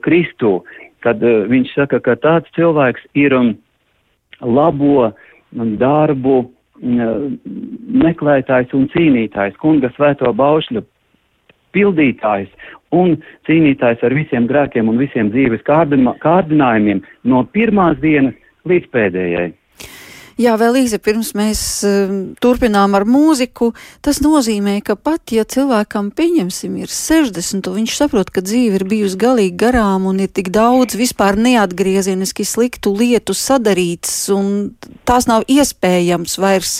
[0.04, 0.52] Kristu.
[0.60, 3.52] Uh, viņš saka, ka tāds cilvēks ir um,
[4.42, 6.38] labo um, darbu
[6.82, 7.38] um,
[8.02, 10.82] meklētājs un cīnītājs, kunga svēto baušļu
[11.76, 12.50] pildītājs
[12.96, 18.36] un cīnītājs ar visiem grēkiem un visiem dzīves kārdinājumiem no pirmās dienas
[18.68, 19.48] līdz pēdējai.
[20.38, 23.72] Jā, vēl īsi pirms mēs uh, turpinām ar mūziku,
[24.06, 28.84] tas nozīmē, ka pat ja cilvēkam pieņemsim ir 60, un viņš saprot, ka dzīve ir
[28.86, 35.42] bijusi galīgi garām un ir tik daudz vispār neatgriezieniski sliktu lietu sadarīts, un tās nav
[35.50, 36.76] iespējams vairs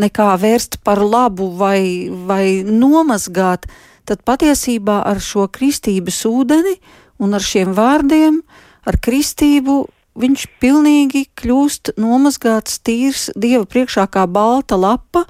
[0.00, 3.68] nekā vērst par labu vai, vai nomazgāt,
[4.08, 6.76] tad patiesībā ar šo kristības ūdeni
[7.22, 8.40] un ar šiem vārdiem,
[8.84, 9.84] ar kristību
[10.20, 15.24] viņš pilnīgi kļūst nomazgāts, tīrs, dieva priekšā kā balta lapa,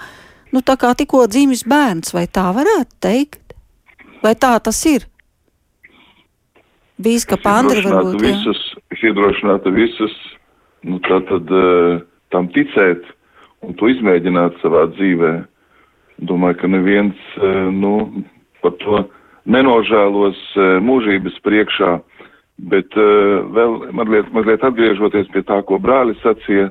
[0.52, 3.56] nu tā kā tikko dzimis bērns, vai tā varētu teikt?
[4.24, 5.08] Vai tā tas ir?
[7.04, 8.22] Bīskapa Andri varbūt.
[8.22, 8.60] Visus,
[9.04, 10.14] iedrošinātu visus,
[10.86, 13.04] nu tā tad uh, tam ticēt
[13.64, 15.34] un to izmēģināt savā dzīvē.
[16.28, 18.24] Domāju, ka neviens, uh, nu,
[18.64, 19.04] par to
[19.44, 21.98] nenožēlos uh, mūžības priekšā.
[22.70, 26.70] Bet uh, vēl mazliet, mazliet atgriežoties pie tā, ko brālis sacīja,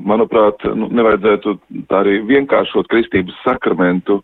[0.00, 1.56] manuprāt, nu, nevajadzētu
[1.90, 4.22] tā arī vienkāršot kristības sakramentu.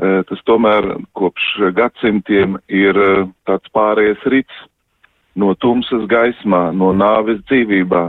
[0.00, 0.86] Uh, tas tomēr
[1.18, 1.46] kopš
[1.76, 4.64] gadsimtiem ir uh, tāds pārējais rits
[5.38, 8.04] no tumsas gaismā, no nāves dzīvībā.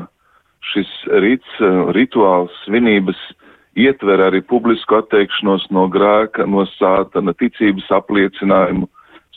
[0.71, 0.89] Šis
[1.23, 3.19] rits, uh, rituāls, svinības
[3.75, 8.89] ietver arī publisku atteikšanos no grēka, no sātana, ticības apliecinājumu,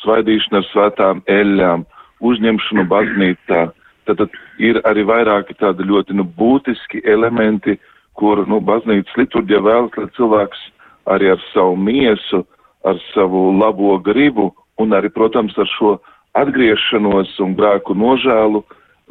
[0.02, 1.84] svaidīšanu ar svētām eļļām
[2.24, 3.64] uzņemšanu baznīcā.
[4.04, 7.78] Tad, tad ir arī vairāki tādi ļoti nu, būtiski elementi,
[8.18, 10.66] kur nu, baznīcas liturģija vēlas, lai cilvēks
[11.10, 12.44] arī ar savu miesu,
[12.84, 15.96] ar savu labo gribu un arī, protams, ar šo
[16.38, 18.62] atgriešanos un grēku nožēlu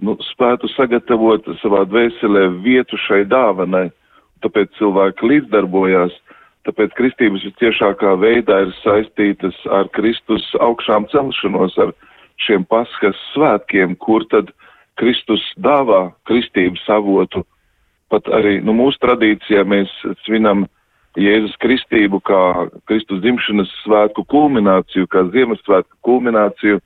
[0.03, 3.89] nu, spētu sagatavot savā dvēselē vietu šai dāvanai.
[4.43, 6.15] Tāpēc cilvēki līdzdarbojās,
[6.67, 11.93] tāpēc kristības visciešākā veidā ir saistītas ar Kristus augšām celšanos, ar
[12.43, 14.51] šiem paskas svētkiem, kur tad
[14.99, 17.43] Kristus dāvā kristības avotu.
[18.11, 19.91] Pat arī nu, mūsu tradīcijā mēs
[20.25, 20.67] svinam
[21.17, 22.41] Jēzus kristību kā
[22.89, 26.79] Kristus dzimšanas svētku kulmināciju, kā Ziemassvētku kulmināciju,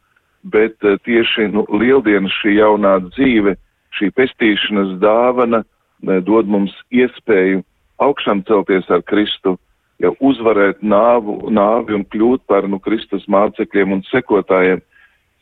[0.51, 3.55] bet uh, tieši nu, lieldienas šī jaunā dzīve,
[3.95, 5.63] šī pestīšanas dāvana
[6.01, 7.63] dod mums iespēju
[8.03, 9.57] augšām celties ar Kristu,
[10.01, 14.83] jau uzvarēt nāvu, nāvi un kļūt par nu, Kristus mācekļiem un sekotājiem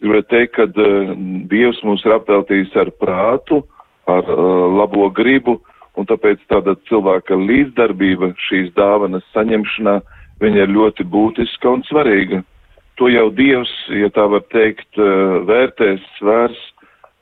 [0.01, 1.13] gribētu teikt, ka uh,
[1.51, 3.63] Dievs mūs ir apveltījis ar prātu,
[4.11, 5.59] ar uh, labo gribu,
[5.95, 9.99] un tāpēc tāda cilvēka līdzdarbība šīs dāvanas saņemšanā,
[10.43, 12.43] viņa ir ļoti būtiska un svarīga.
[12.99, 16.59] To jau Dievs, ja tā var teikt, uh, vērtēs, svērs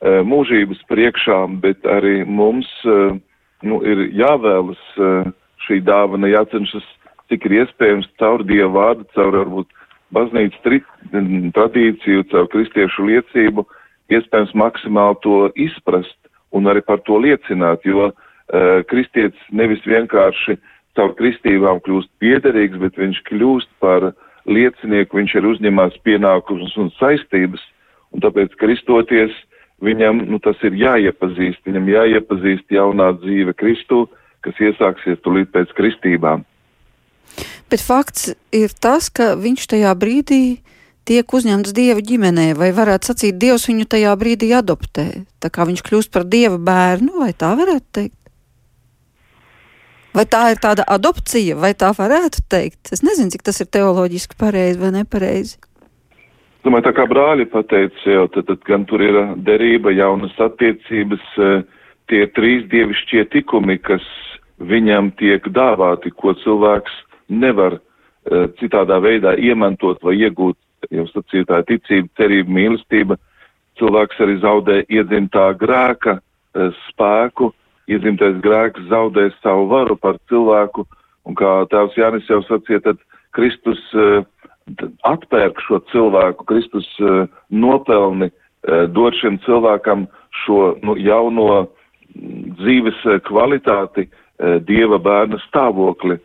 [0.02, 3.14] mūžības priekšā, bet arī mums uh,
[3.62, 5.30] nu, ir jāvēlas uh,
[5.64, 6.84] šī dāvana, jācenšas,
[7.32, 9.70] cik ir iespējams caur Dievu vārdu, caur varbūt
[10.14, 10.60] baznīcas
[11.56, 13.64] tradīciju, caur kristiešu liecību,
[14.12, 16.18] iespējams maksimāli to izprast
[16.54, 18.14] un arī par to liecināt, jo uh,
[18.90, 20.58] kristietis nevis vienkārši
[20.94, 24.12] caur kristībām kļūst piederīgs, bet viņš kļūst par
[24.44, 27.62] liecinieku, viņš ir uzņemās pienākumus un saistības,
[28.14, 29.32] un tāpēc kristoties
[29.82, 34.06] viņam, nu, tas ir jāiepazīst, viņam jāiepazīst jaunā dzīve Kristu,
[34.44, 36.44] kas iesāksies tulīt pēc kristībām.
[37.70, 40.60] Bet fakts ir tas, ka viņš tajā brīdī
[41.08, 45.06] tiek uzņemts dieva ģimenē, vai varētu sacīt, dievs viņu tajā brīdī adoptē.
[45.42, 48.20] Tā kā viņš kļūst par dieva bērnu, vai tā varētu teikt?
[50.14, 52.92] Vai tā ir tāda adopcija, vai tā varētu teikt?
[52.94, 55.58] Es nezinu, cik tas ir teoloģiski pareizi vai nepareizi.
[56.64, 61.64] Domāju, tā kā brāļi pateica, jau tad, tad gan tur ir derība, jaunas attiecības, eh,
[62.08, 64.04] tie trīs dievišķie tikumi, kas
[64.60, 66.92] viņam tiek dāvāti, ko cilvēks
[67.28, 70.56] nevar uh, citādā veidā iemantot vai iegūt,
[70.92, 73.16] jau sacīju tā ticība, cerība, mīlestība.
[73.80, 77.50] Cilvēks arī zaudē iedzimtā grēka uh, spēku,
[77.90, 80.86] iedzimtais grēks zaudē savu varu par cilvēku,
[81.24, 83.02] un kā tēvs Jānis jau sacīja, tad
[83.34, 84.22] Kristus uh,
[85.04, 90.06] atpērk šo cilvēku, Kristus uh, nopelni uh, dod šim cilvēkam
[90.44, 91.66] šo nu, jauno
[92.14, 96.18] dzīves kvalitāti, uh, Dieva bērna stāvokli,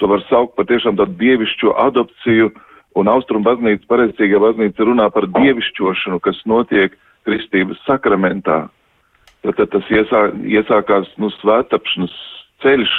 [0.00, 2.50] to var saukt par tiešām tādu dievišķo adopciju,
[2.98, 6.96] un Austrum baznīca, pareizcīgā baznīca runā par dievišķošanu, kas notiek
[7.28, 8.64] kristības sakramentā.
[9.44, 12.14] Tad, tad tas iesā, iesākās, nu, svētapšanas
[12.64, 12.96] ceļš,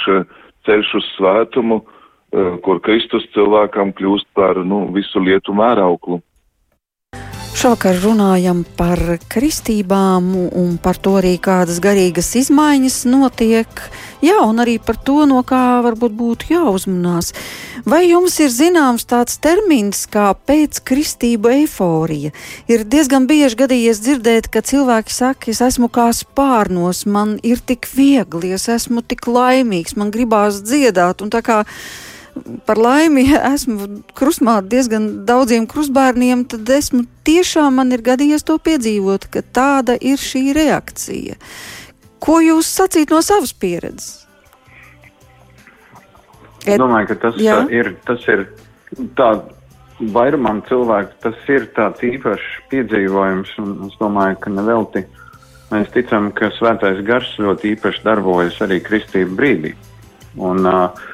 [0.66, 1.82] ceļš uz svētumu,
[2.64, 6.22] kur Kristus cilvēkam kļūst par, nu, visu lietu mērauklu.
[7.62, 8.98] Šovakar runājam par
[9.30, 13.82] kristībām un par to arī kādas garīgas izmaiņas notiek.
[14.24, 17.30] Jā, un arī par to, no kā varbūt būtu jāuzmanās.
[17.86, 22.32] Vai jums ir zināms tāds termins kā pēckristību eiforija?
[22.66, 27.86] Ir diezgan bieži gadījies dzirdēt, ka cilvēki saka, es esmu kā spārnos, man ir tik
[27.94, 31.22] viegli, es esmu tik laimīgs, man gribās dziedāt.
[31.22, 31.62] Un tā kā
[32.66, 39.28] par laimi esmu krustmāte diezgan daudziem krustbērniem, tad esmu tiešām man ir gadījies to piedzīvot,
[39.32, 41.38] ka tāda ir šī reakcija.
[42.22, 44.22] Ko jūs sacīt no savas pieredzes?
[46.62, 47.56] Es domāju, ka tas Jā?
[47.74, 48.44] ir, tas ir
[49.18, 49.32] tā,
[50.14, 55.02] vairumam cilvēku tas ir tāds īpašs piedzīvojums, un es domāju, ka nevelti
[55.72, 59.74] mēs ticam, ka svētais gars ļoti īpaši darbojas arī kristību brīdī.
[60.38, 61.10] Un, uh,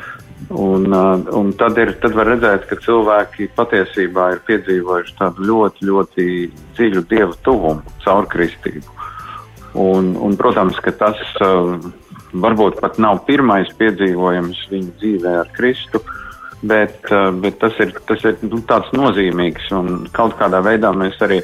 [0.48, 5.88] Un, uh, un tad, ir, tad var redzēt, ka cilvēki patiesībā ir piedzīvojuši tādu ļoti,
[5.90, 6.26] ļoti
[6.78, 8.94] dziļu dievu tuvumu caur kristību.
[9.76, 11.74] Un, un, protams, ka tas uh,
[12.32, 16.00] varbūt pat nav pirmais piedzīvojums viņa dzīvē ar Kristu,
[16.62, 21.20] bet, uh, bet tas ir, tas ir nu, tāds nozīmīgs un kaut kādā veidā mēs
[21.28, 21.42] arī.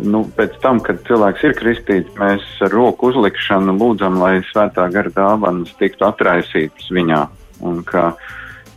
[0.00, 5.12] Nu, pēc tam, kad cilvēks ir kristīts, mēs ar roku uzlikšanu lūdzam, lai svētā gara
[5.12, 7.26] dāvanas tiktu atraisītas viņā
[7.66, 8.14] un ka,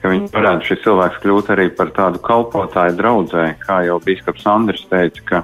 [0.01, 4.83] ka viņi varētu šis cilvēks kļūt arī par tādu kalpotāju draudzē, kā jau bīskaps Andris
[4.91, 5.43] teica, ka,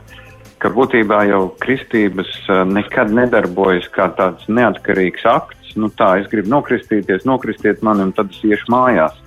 [0.61, 6.51] ka būtībā jau kristības eh, nekad nedarbojas kā tāds neatkarīgs akts, nu tā, es gribu
[6.55, 9.17] nokristīties, nokristiet mani un tad es iešu mājās.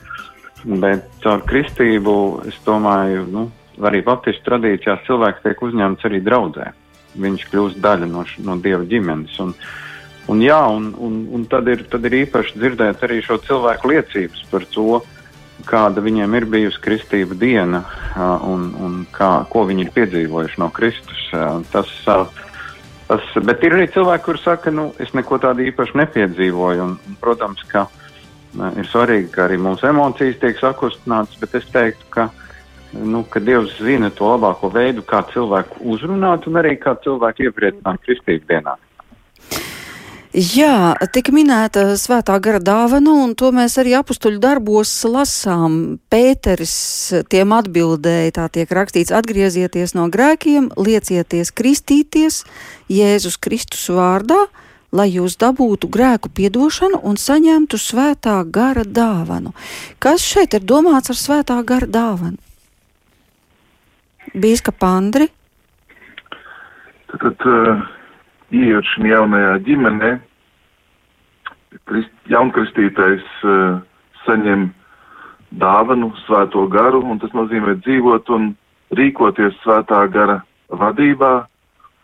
[0.62, 2.14] Bet ar kristību,
[2.46, 3.48] es domāju, nu,
[3.83, 6.68] arī baptistu tradīcijās cilvēks tiek uzņemts arī draudzē.
[7.18, 9.35] Viņš kļūst daļa no, no dieva ģimenes.
[9.42, 9.92] Un, uh,
[10.31, 14.45] Un, jā, un, un, un tad, ir, tad ir īpaši dzirdēt arī šo cilvēku liecības
[14.53, 15.01] par to,
[15.67, 17.83] kāda viņiem ir bijusi kristība diena
[18.47, 21.25] un, un kā, ko viņi ir piedzīvojuši no Kristus.
[21.73, 26.87] Tas, tas, bet ir arī cilvēki, kuriem saka, nu, es neko tādu īpaši nepiedzīvoju.
[26.87, 27.87] Un, protams, ka
[28.79, 32.29] ir svarīgi, ka arī mūsu emocijas tiek sakustinātas, bet es teiktu, ka,
[32.95, 38.03] nu, ka Dievs zina to labāko veidu, kā cilvēku uzrunāt un arī kā cilvēku iepriecināt
[38.07, 38.79] kristību dienā.
[40.33, 45.99] Jā, tika minēta svētā gara dāvana, un to mēs arī apstuļu darbos lasām.
[46.09, 46.73] Pēteris
[47.29, 52.40] tiem atbildēja, tā tiek rakstīts, atgriezieties no grēkiem, liecieties kristīties
[52.88, 54.47] Jēzus Kristus vārdā,
[54.88, 59.53] lai jūs dabūtu grēku piedošanu un saņemtu svētā gara dāvanu.
[60.01, 62.40] Kas šeit ir domāts ar svētā gara dāvanu?
[64.33, 65.29] Bīska Pandri?
[67.12, 67.90] Tad, tad uh
[68.53, 70.11] šajā jaunajā ģimenē,
[71.88, 73.81] krist, jaunkristītais uh,
[74.27, 74.69] saņem
[75.61, 78.53] dāvanu, svēto garu, un tas nozīmē dzīvot un
[78.93, 81.47] rīkoties svētā gara vadībā,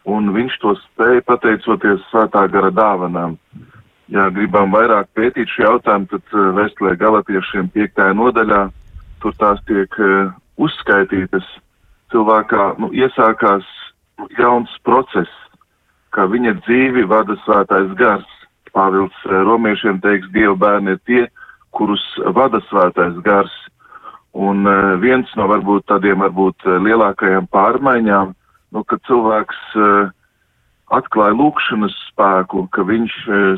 [0.09, 3.37] un viņš to spēja pateicoties svētā gara dāvanām.
[4.09, 8.69] Ja gribam vairāk pētīt šo jautājumu, tad uh, vēstulē galotiešiem piektajā nodaļā
[9.21, 11.45] tur tās tiek uh, uzskaitītas.
[12.09, 13.69] Cilvēkā nu, iesākās
[14.39, 15.29] jauns process,
[16.15, 18.29] ka viņa dzīvi vada svētais gars.
[18.75, 21.25] Pāvils eh, romiešiem teiks, Dieva bērni ir tie,
[21.77, 22.05] kurus
[22.37, 23.55] vada svētais gars.
[24.39, 28.35] Un uh, viens no varbūt tādiem varbūt eh, lielākajām pārmaiņām,
[28.77, 29.61] nu, kad cilvēks
[30.93, 33.15] atklāja lūkšanas spēku, ka viņš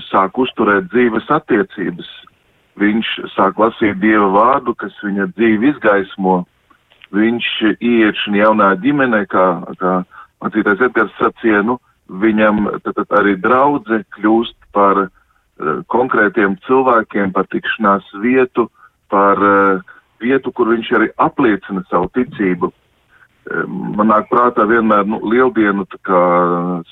[0.06, 2.08] sāk uzturēt dzīves attiecības,
[2.78, 6.40] viņš sāk lasīt Dieva vārdu, kas viņa dzīvi izgaismo,
[7.14, 7.50] viņš
[7.82, 9.46] ieiet šajā jaunā ģimenē, kā,
[9.82, 9.94] kā
[10.42, 11.80] mācītājs Edgars sacīja, nu,
[12.10, 18.68] viņam tad, arī draudze kļūst par uh, konkrētiem cilvēkiem, par tikšanās vietu,
[19.12, 22.70] par uh, vietu, kur viņš arī apliecina savu ticību.
[22.70, 23.64] Uh,
[23.96, 25.86] man nāk prātā vienmēr nu, lieldienu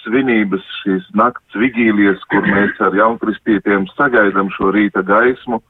[0.03, 5.63] svinības, šīs nakts vigīlijas, kur mēs ar jaunkristītiem sagaidām šo rīta gaismu.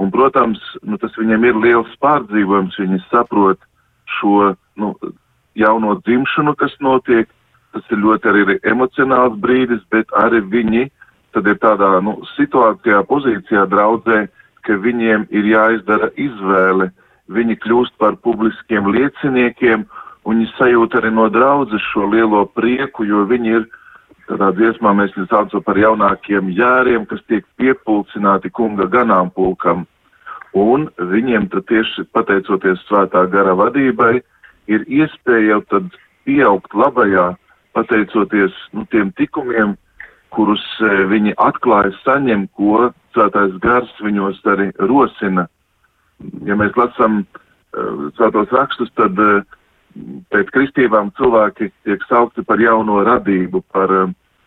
[0.00, 3.60] Un, protams, nu, tas viņiem ir liels pārdzīvojums, viņi saprot
[4.08, 4.94] šo nu,
[5.58, 7.28] jauno dzimšanu, kas notiek,
[7.72, 10.88] tas ir ļoti arī emocionāls brīdis, bet arī viņi
[11.32, 14.26] tad ir tādā nu, situācijā, pozīcijā draudzē,
[14.66, 16.90] ka viņiem ir jāizdara izvēle.
[17.32, 19.86] Viņi kļūst par publiskiem lieciniekiem,
[20.28, 23.64] un viņi sajūt arī no draudzes šo lielo prieku, jo viņi ir
[24.28, 29.86] tādā dziesmā mēs viņus saucam par jaunākiem jēriem, kas tiek piepulcināti kunga ganāmpulkam.
[30.52, 34.20] un viņiem tad tieši pateicoties svētā gara vadībai
[34.68, 35.94] ir iespēja jau tad
[36.28, 37.32] pieaugt labajā,
[37.76, 39.76] pateicoties nu, tiem tikumiem,
[40.32, 45.46] kurus e, viņi atklāja saņem, ko svētais gars viņos arī rosina.
[46.48, 47.26] Ja mēs lasām e,
[48.16, 49.30] svētos rakstus, tad e,
[50.32, 53.92] pēc kristībām cilvēki tiek saukti par jauno radību, par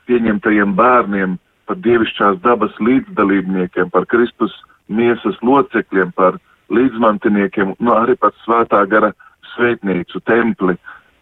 [0.09, 4.53] pieņemtajiem bērniem, par dievišķās dabas līdzdalībniekiem, par Kristus
[4.87, 6.37] miesas locekļiem, par
[6.73, 9.11] līdzmantiniekiem, nu arī par svētā gara
[9.53, 10.75] svētnīcu, templi,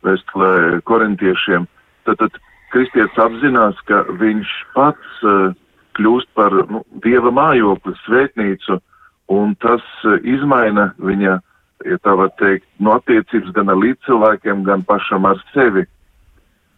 [0.03, 1.67] vēstulē korintiešiem.
[2.03, 2.39] Tad, tad
[2.73, 5.53] kristietis apzinās, ka viņš pats uh,
[5.97, 8.79] kļūst par nu, dieva mājokli, svētnīcu,
[9.33, 11.37] un tas uh, izmaina viņa,
[11.87, 15.85] ja tā var teikt, no attiecības gan ar līdzcilvēkiem, gan pašam ar sevi.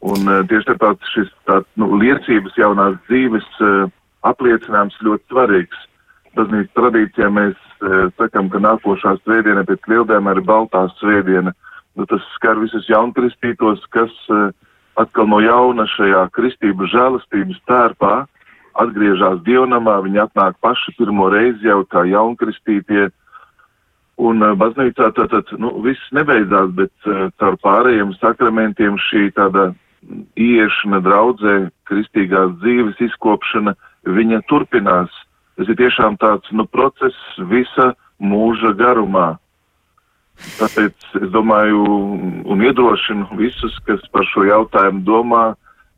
[0.06, 3.86] Un uh, tieši tāpēc šis tā, nu, liecības jaunās dzīves uh,
[4.28, 5.86] apliecinājums ļoti svarīgs.
[6.36, 11.56] Baznīcas tradīcijā mēs uh, sakam, ka nākošā svētdiena pēc lieldēm ir baltā svētdiena.
[11.96, 14.52] Nu, tas skar visus jaunkristītos, kas uh,
[15.02, 18.16] atkal no jauna šajā kristības žēlastības tērpā
[18.80, 23.10] atgriežas dievnamā, viņi atnāk paši pirmo reizi jau kā jaunkristītie.
[24.16, 29.74] Un uh, baznīcā tad, tad nu, viss nebeidzās, bet uh, caur pārējiem sakramentiem šī tāda
[30.40, 31.56] ieiešana draudzē,
[31.90, 33.76] kristīgās dzīves izkopšana,
[34.08, 35.12] viņa turpinās.
[35.56, 37.16] Tas ir tiešām tāds, nu, process
[37.52, 37.94] visa
[38.24, 39.36] mūža garumā.
[40.36, 41.84] Tāpēc es domāju
[42.52, 45.44] un iedrošinu visus, kas par šo jautājumu domā,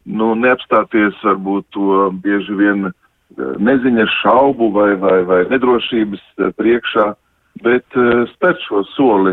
[0.05, 2.93] nu, neapstāties varbūt to bieži vien eh,
[3.38, 7.07] neziņas šaubu vai, vai, vai nedrošības eh, priekšā,
[7.65, 9.31] bet uh, spērt šo soli.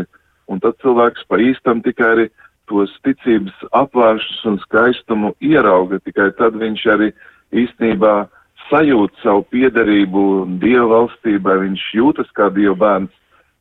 [0.49, 2.23] Un tad cilvēks pa īstam tikai arī
[2.65, 7.11] tos ticības apvēršus un skaistumu ierauga, tikai tad viņš arī
[7.53, 8.15] īstenībā
[8.71, 10.23] sajūt savu piederību
[10.57, 13.13] Dieva valstībai, viņš jūtas kā Dieva bērns.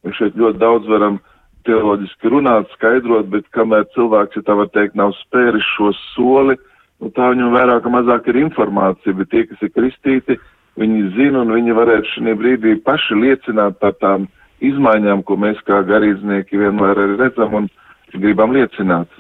[0.04, 1.33] Mēs šeit ļoti daudz varam uh,
[1.68, 6.56] teoloģiski runāt, skaidrot, bet kamēr cilvēks, ja tā var teikt, nav spēris šo soli,
[7.00, 10.38] nu, tā viņam vairāk vai mazāk ir informācija, bet tie, kas ir kristīti,
[10.80, 14.28] viņi zina un viņi varētu šajā brīdī paši liecināt par tām
[14.64, 17.70] izmaiņām, ko mēs kā garīdznieki vienmēr arī redzam un
[18.14, 19.10] gribam liecināt.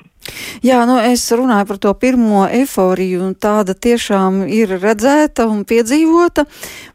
[0.64, 6.46] Jā, nu es runāju par to pirmo eforiju, un tāda tiešām ir redzēta un piedzīvota,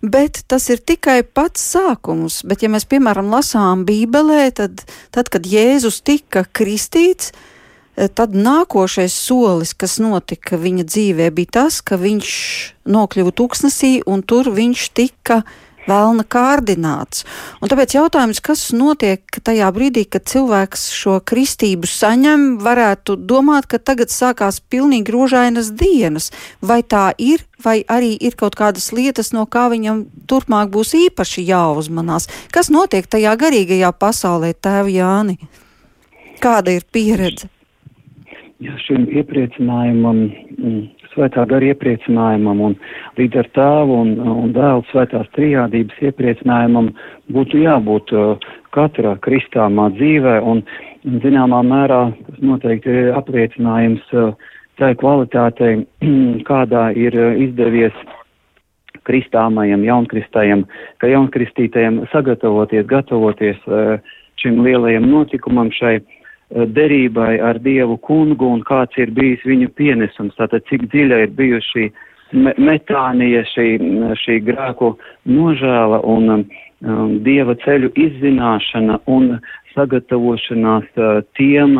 [0.02, 2.42] bet tas ir tikai pats sākums.
[2.48, 7.34] Bet, ja mēs, piemēram, lasām Bībelē, tad, tad kad Jēzus tika kristīts,
[8.16, 12.30] tad nākošais solis, kas notika viņa dzīvē, bija tas, ka viņš
[12.90, 17.26] nokļuva tūkstnesī, un tur viņš tika kristīts vēlna kārdināts.
[17.60, 23.82] Un tāpēc jautājums, kas notiek tajā brīdī, kad cilvēks šo kristību saņem, varētu domāt, ka
[23.82, 26.32] tagad sākās pilnīgi rožainas dienas.
[26.62, 31.46] Vai tā ir, vai arī ir kaut kādas lietas, no kā viņam turpmāk būs īpaši
[31.50, 32.30] jāuzmanās?
[32.54, 35.40] Kas notiek tajā garīgajā pasaulē, tēvi Jāni?
[36.40, 37.50] Kāda ir pieredze?
[38.60, 40.80] Jā, šim iepriecinājumam mm,
[41.14, 42.76] svētā gara iepriecinājumam un
[43.20, 46.92] līdz ar tēvu un, un dēlu svētās trijādības iepriecinājumam
[47.34, 50.64] būtu jābūt uh, katra kristāmā dzīvē un
[51.24, 54.32] zināmā mērā tas noteikti ir apliecinājums uh,
[54.80, 55.84] tai kvalitātei,
[56.50, 57.96] kādā ir uh, izdevies
[59.10, 60.68] kristāmajam, jaunkristajam,
[61.02, 63.58] ka jaunkristītajam sagatavoties, gatavoties
[64.38, 65.96] šim lielajam notikumam šai
[66.50, 71.90] derībai ar Dievu kungu un kāds ir bijis viņa pienesums, tātad cik dziļa ir bijusi
[72.34, 73.68] me metānija, šī,
[74.22, 74.94] šī grēku
[75.30, 76.44] nožēla un um,
[77.26, 79.40] Dieva ceļu izzināšana un
[79.76, 81.78] sagatavošanās uh, tiem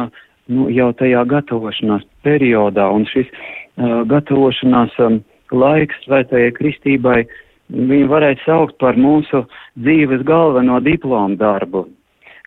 [0.50, 2.90] nu, jau tajā gatavošanās periodā.
[2.94, 5.22] Un šis uh, gatavošanās um,
[5.54, 7.22] laiks svētajai kristībai
[7.70, 9.46] viņu varētu saukt par mūsu
[9.78, 11.88] dzīves galveno diplomu darbu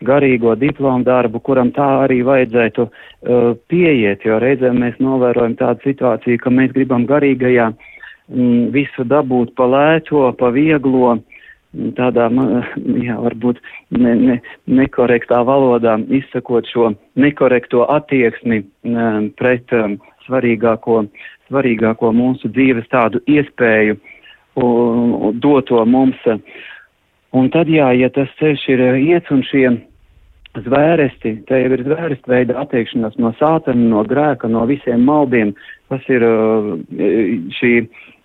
[0.07, 6.40] garīgo diplomu darbu, kuram tā arī vajadzētu uh, pieiet, jo reizēm mēs novērojam tādu situāciju,
[6.42, 12.28] ka mēs gribam garīgajā mm, visu dabūt pa lēto, pa vieglo, mm, tādā,
[13.09, 13.61] jā, varbūt
[13.98, 21.05] ne, ne, nekorektā valodā izsakot šo nekorekto attieksmi um, pret um, svarīgāko,
[21.50, 23.98] svarīgāko mūsu dzīves tādu iespēju
[25.40, 26.18] doto mums.
[27.32, 29.70] Un tad, jā, ja tas ceļš ir iets un šie
[30.61, 35.55] zvēresti, te jau ir zvērstu veida attiekšanās no sātana, no grēka, no visiem maldiem,
[35.92, 36.74] kas ir uh,
[37.57, 37.72] šī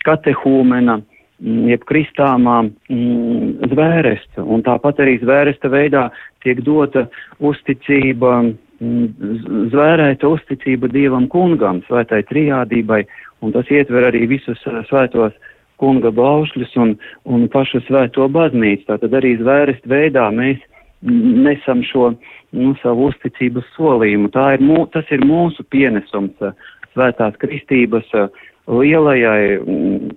[0.03, 4.43] katehūmena, mm, jeb kristāmā mm, zvēresta.
[4.43, 6.07] Un tāpat arī zvēresta veidā
[6.43, 7.07] tiek dota
[7.39, 8.41] uzticība,
[8.83, 13.05] mm, zvērēta uzticība Dievam kungam, svētai trijādībai,
[13.41, 15.35] un tas ietver arī visus uh, svētos
[15.77, 16.95] kunga baušļus un,
[17.29, 18.87] un pašu svēto baznīcu.
[18.89, 20.59] Tātad arī zvērst veidā mēs
[21.01, 22.11] nesam šo
[22.55, 24.31] nu, savu uzticības solījumu.
[24.31, 26.55] Ir, mū, tas ir mūsu pienesums uh,
[26.93, 28.31] svētās kristības uh,
[28.67, 29.59] lielajai,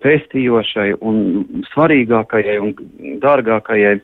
[0.03, 2.72] pestījošai un svarīgākajai un
[3.22, 4.01] dārgākajai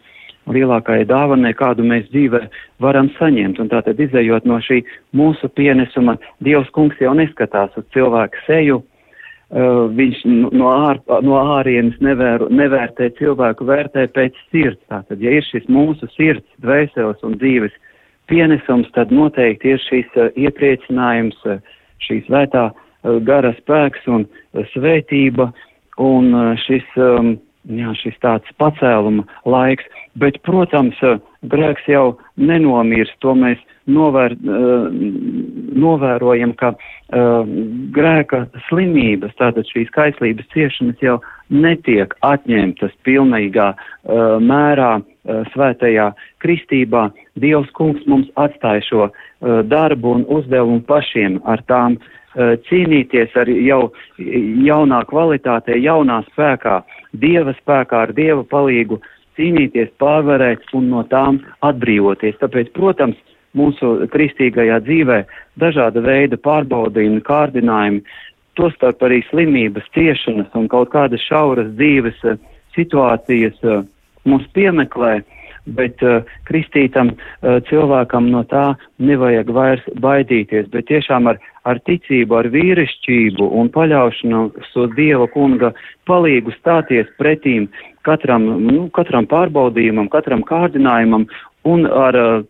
[0.47, 2.45] lielākajai dāvanai, kādu mēs dzīvē
[2.85, 3.59] varam saņemt.
[3.59, 4.85] Un tātad izējot no šī
[5.17, 6.15] mūsu pienesuma,
[6.47, 8.96] Dievs kungs jau neskatās uz cilvēku seju, Uh,
[9.51, 14.81] viņš no, ār, no ārienes nevēr, nevērtē cilvēku, vērtē pēc sirds.
[14.91, 17.75] Tātad, ja ir šis mūsu sirds, dvēseles un dzīves
[18.27, 21.63] pienesums, tad noteikti ir šīs uh, iepriecinājums, uh,
[22.03, 22.73] šī svētā
[23.23, 24.25] gara spēks un
[24.73, 25.53] svētība
[26.03, 26.33] un
[26.65, 27.37] šis, um,
[27.71, 29.87] jā, šis tāds pacēluma laiks.
[30.19, 30.99] Bet, protams,
[31.47, 34.89] grēks jau nenomirs, to mēs novēr, uh,
[35.77, 37.49] novērojam, ka uh,
[37.95, 41.19] grēka slimības, tātad šīs kaislības ciešanas jau
[41.53, 47.09] netiek atņemtas pilnīgā uh, mērā svētajā kristībā.
[47.43, 49.09] Dievs kungs mums atstāja šo
[49.67, 51.97] darbu un uzdevumu pašiem ar tām
[52.37, 53.81] cīnīties ar jau
[54.23, 56.77] jaunā kvalitātē, jaunā spēkā,
[57.17, 59.01] Dieva spēkā, ar Dieva palīgu
[59.37, 62.37] cīnīties, pārvarēt un no tām atbrīvoties.
[62.41, 63.17] Tāpēc, protams,
[63.57, 65.23] mūsu kristīgajā dzīvē
[65.61, 68.03] dažāda veida pārbaudījumi, kārdinājumi,
[68.57, 72.39] tostarp arī slimības, ciešanas un kaut kādas šauras dzīves eh,
[72.77, 73.83] situācijas eh,
[74.27, 75.21] mūs piemeklē,
[75.67, 82.49] bet uh, kristītam cilvēkam no tā nevajag vairs baidīties, bet tiešām ar, ar ticību, ar
[82.55, 85.73] vīrišķību un paļaušanos uz Dieva kunga
[86.07, 87.67] palīgu stāties pretīm
[88.07, 91.27] katram, nu, katram pārbaudījumam, katram kārdinājumam
[91.67, 92.45] un ar uh,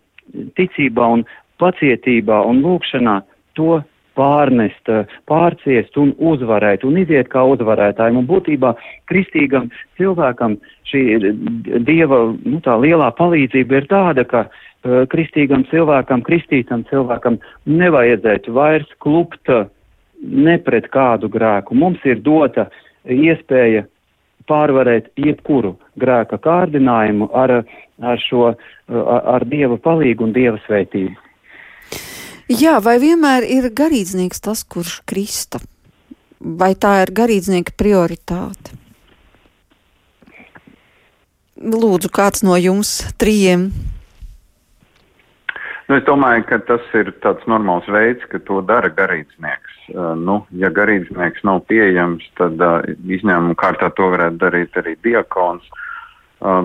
[0.59, 1.27] ticībā un
[1.61, 3.21] pacietībā un lūkšanā
[3.57, 3.81] to
[4.17, 4.89] pārnest,
[5.29, 8.23] pārciest un uzvarēt un iziet kā uzvarētājiem.
[8.23, 8.73] Un būtībā
[9.11, 9.69] kristīgam
[10.01, 10.57] cilvēkam
[10.89, 11.03] šī
[11.85, 18.89] dieva nu, tā lielā palīdzība ir tāda, ka uh, kristīgam cilvēkam, kristītam cilvēkam nevajadzētu vairs
[19.03, 19.51] klupt
[20.23, 21.77] ne pret kādu grēku.
[21.77, 22.69] Mums ir dota
[23.05, 23.85] iespēja
[24.49, 27.61] pārvarēt jebkuru grēka kārdinājumu ar,
[28.03, 31.17] ar šo, ar, ar Dieva palīgu un Dieva svētību.
[32.53, 35.59] Jā, vai vienmēr ir garīdznieks tas, kurš krista?
[36.39, 38.77] Vai tā ir garīdznieka prioritāte?
[41.57, 43.71] Lūdzu, kāds no jums trījiem
[45.87, 49.66] Nu, es domāju, ka tas ir tāds normāls veids, ka to dara garīdznieks.
[49.95, 52.61] Nu, ja garīdznieks nav pieejams, tad
[53.07, 55.67] izņēmuma kārtā to varētu darīt arī diakons.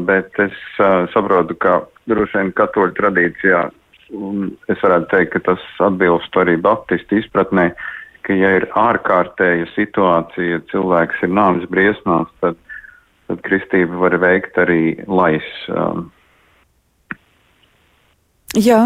[0.08, 0.58] Bet es
[1.14, 3.62] saprotu, ka droši vien katoļu tradīcijā,
[4.18, 7.70] un es varētu teikt, ka tas atbilst arī baptistu izpratnē,
[8.26, 12.58] ka ja ir ārkārtēja situācija, cilvēks ir nāvis briesmās, tad,
[13.30, 15.48] tad kristība var veikt arī lais.
[18.58, 18.84] Jā.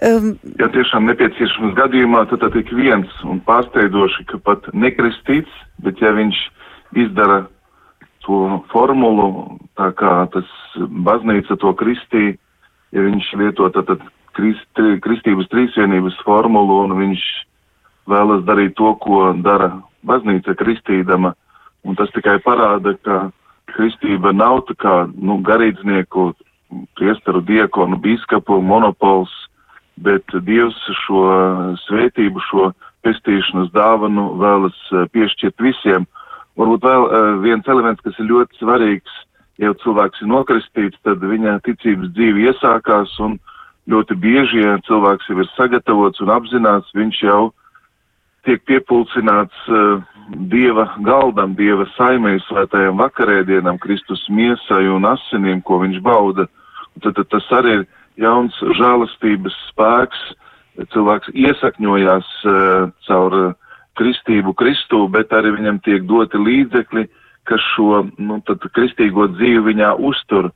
[0.00, 5.50] Um, ja tiešām nepieciešams gadījumā, tad tad ik viens un pārsteidoši, ka pat nekristīts,
[5.84, 6.38] bet ja viņš
[7.02, 7.42] izdara
[8.24, 10.48] to formulu, tā kā tas
[10.78, 12.38] baznīca to kristī,
[12.96, 14.06] ja viņš lieto tad, tad
[14.38, 17.26] krist, kristības trīsvienības formulu un viņš
[18.08, 19.74] vēlas darīt to, ko dara
[20.06, 21.34] baznīca kristīdama,
[21.84, 23.26] un tas tikai parāda, ka
[23.74, 26.30] kristība nav tā kā, nu, garīdznieku
[26.96, 29.32] priesteru, diekonu, biskapu monopols,
[30.04, 31.24] bet Dievs šo
[31.84, 32.70] svētību, šo
[33.06, 36.06] pestīšanas dāvanu vēlas eh, piešķirt visiem.
[36.58, 39.12] Varbūt vēl uh, viens elements, kas ir ļoti svarīgs,
[39.62, 43.38] ja cilvēks ir nokristīts, tad viņa ticības dzīve iesākās un
[43.88, 47.40] ļoti bieži, ja cilvēks jau ir sagatavots un apzināts, viņš jau
[48.44, 50.02] tiek piepulcināts uh,
[50.50, 56.44] Dieva galdam, Dieva saimē, svētajam vakarēdienam, Kristus miesai un asinīm, ko viņš bauda.
[56.50, 56.60] Uh,
[56.98, 57.86] tad, tad tas arī ir
[58.20, 60.20] jauns žēlastības spēks.
[60.92, 63.56] Cilvēks iesakņojās uh, caur uh,
[64.00, 67.06] kristību Kristū, bet arī viņam tiek doti līdzekļi,
[67.48, 68.40] kas šo nu,
[68.76, 70.50] kristīgo dzīvi viņā uztur.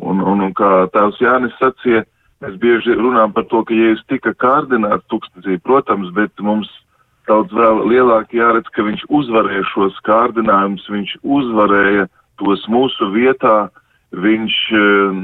[0.00, 2.04] Un, un, un kā tās Jānis sacīja,
[2.44, 6.70] mēs bieži runājam par to, ka Jēzus tika kārdināts tūkstnesī, protams, bet mums
[7.28, 12.08] daudz vēl lielāk jāredz, ka viņš uzvarēja šos kārdinājumus, viņš uzvarēja
[12.40, 13.68] tos mūsu vietā,
[14.16, 15.20] viņš, um,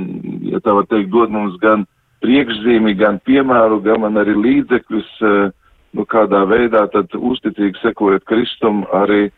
[0.46, 1.86] ja tā var teikt, dod mums gan
[2.24, 5.50] priekšzīmi, gan piemēru, gan arī līdzekļus, uh,
[5.96, 9.28] nu, kādā veidā tad uzticīgi sekojot Kristum arī,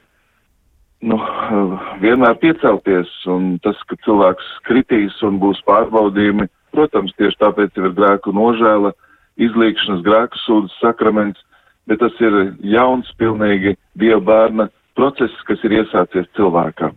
[1.01, 7.79] nu, uh, vienmēr piecelties, un tas, ka cilvēks kritīs un būs pārbaudījumi, protams, tieši tāpēc
[7.81, 8.93] ir grēku nožēla,
[9.41, 11.41] izlīkšanas grēku sūdzes sakraments,
[11.89, 14.69] bet tas ir jauns, pilnīgi Dieva bērna
[14.99, 16.93] process, kas ir iesācies cilvēkā.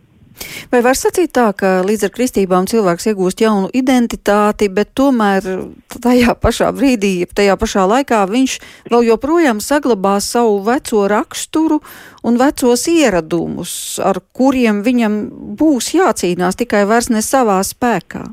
[0.72, 5.46] Vai var sacīt tā, ka līdz ar kristībām cilvēks iegūst jaunu identitāti, bet tomēr
[5.92, 8.58] tajā pašā brīdī, tajā pašā laikā viņš
[8.92, 11.80] vēl joprojām saglabā savu veco raksturu
[12.24, 15.18] un vecos ieradumus, ar kuriem viņam
[15.58, 18.28] būs jācīnās tikai vairs ne savā spēkā?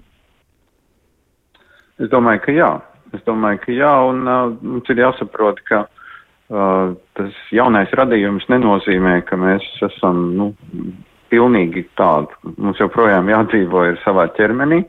[2.00, 2.72] Es domāju, ka jā.
[3.16, 9.20] Es domāju, ka jā, un uh, mums ir jāsaprot, ka uh, tas jaunais radījums nenozīmē,
[9.26, 10.52] ka mēs esam, nu,
[11.32, 12.34] pilnīgi tādu.
[12.58, 14.84] Mums joprojām jādzīvo ir savā ķermenī.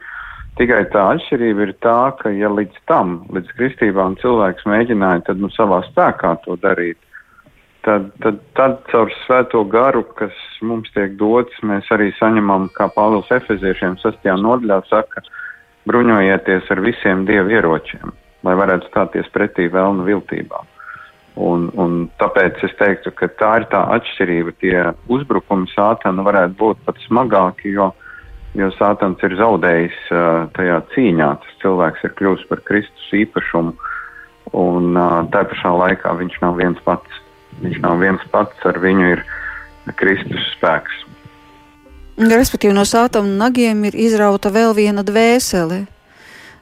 [0.59, 5.49] Tikai tā atšķirība ir tā, ka ja līdz tam, līdz kristībām cilvēks mēģināja tad nu
[5.55, 6.99] savā spēkā to darīt,
[7.87, 10.35] tad, tad, tad caur svēto garu, kas
[10.67, 14.29] mums tiek dots, mēs arī saņemam, kā Pāvils Efeziešiem 6.
[14.43, 15.25] nodaļā saka,
[15.89, 18.13] bruņojieties ar visiem dievu ieročiem,
[18.45, 20.69] lai varētu stāties pretī vēlnu viltībām.
[21.41, 24.53] Un, un tāpēc es teiktu, ka tā ir tā atšķirība.
[24.61, 24.77] Tie
[25.13, 27.91] uzbrukumi sātana varētu būt pat smagāki, jo,
[28.59, 31.31] jo sātans ir zaudējis uh, tajā cīņā.
[31.45, 33.73] Tas cilvēks ir kļuvis par Kristus īpašumu,
[34.61, 37.23] un uh, tā pašā laikā viņš nav viens pats.
[37.61, 39.25] Viņš nav viens pats, ar viņu ir
[39.99, 41.07] Kristus spēks.
[42.21, 45.87] Respektīvi, no sātana nagiem ir izrauta vēl viena dvēsele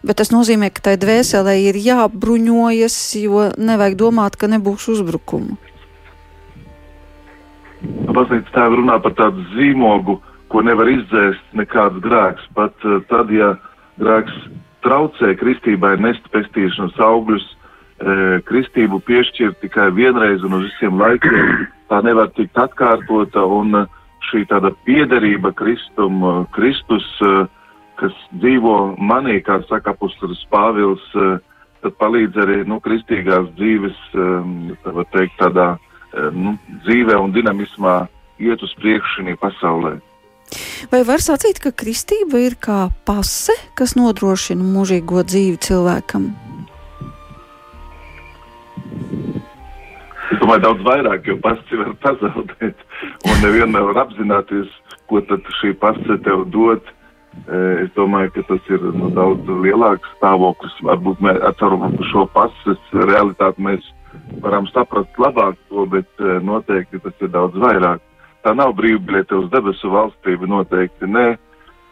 [0.02, 5.58] bet tas nozīmē, ka tai dvēselē ir jābruņojas, jo nevajag domāt, ka nebūs uzbrukumu.
[8.14, 10.18] Baznīca tēva runā par tādu zīmogu,
[10.50, 12.48] ko nevar izdzēst nekāds grēks.
[12.56, 13.52] Pat uh, tad, ja
[14.00, 14.34] grēks
[14.86, 17.44] traucē kristībai nest pestīšanas augļus,
[17.98, 18.12] e,
[18.46, 23.74] kristību piešķirt tikai vienreiz un uz visiem laikiem, tā nevar tikt atkārtota, un
[24.30, 26.22] šī tāda piederība Kristum,
[26.54, 27.48] Kristus uh,
[27.98, 31.38] kas dzīvo manī, kā saka apustulis Pāvils, eh,
[31.82, 37.34] tad palīdz arī nu, kristīgās dzīves, eh, tā var teikt, tādā eh, nu, dzīvē un
[37.34, 37.96] dinamismā
[38.38, 39.98] iet uz priekšu šī pasaulē.
[40.92, 46.30] Vai var sacīt, ka kristība ir kā pase, kas nodrošina mūžīgo dzīvi cilvēkam?
[50.28, 52.86] Es domāju, daudz vairāk, jo pasi var pazaudēt,
[53.28, 54.70] un nevienmēr var apzināties,
[55.08, 56.84] ko tad šī pase tev dod
[57.48, 60.74] Es domāju, ka tas ir nu, daudz lielāks stāvoklis.
[60.84, 63.86] Varbūt mēs ceram, ka šo pases realitāti mēs
[64.44, 68.02] varam saprast labāk to, bet noteikti tas ir daudz vairāk.
[68.44, 71.26] Tā nav brīvbiļete uz debesu valstību, noteikti nē,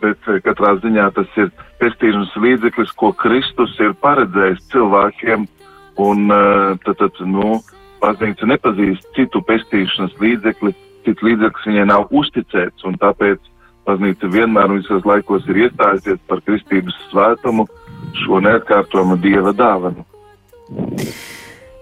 [0.04, 5.48] bet katrā ziņā tas ir pestīšanas līdzeklis, ko Kristus ir paredzējis cilvēkiem,
[6.04, 6.28] un
[6.84, 7.58] tad, tad nu,
[8.02, 10.74] baznīca nepazīst citu pestīšanas līdzekli,
[11.06, 13.52] cits līdzeklis viņai nav uzticēts, tāpēc
[13.86, 17.68] Baznīca vienmēr un visos laikos ir iestājusies par kristības svētumu,
[18.24, 20.04] šo neatkārtojumu dieva dāvanu.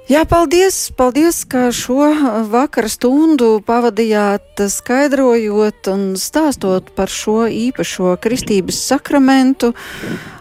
[0.05, 2.11] Jā, paldies, paldies, ka šo
[2.53, 9.73] vakara stundu pavadījāt skaidrojot un stāstot par šo īpašo kristības sakramentu.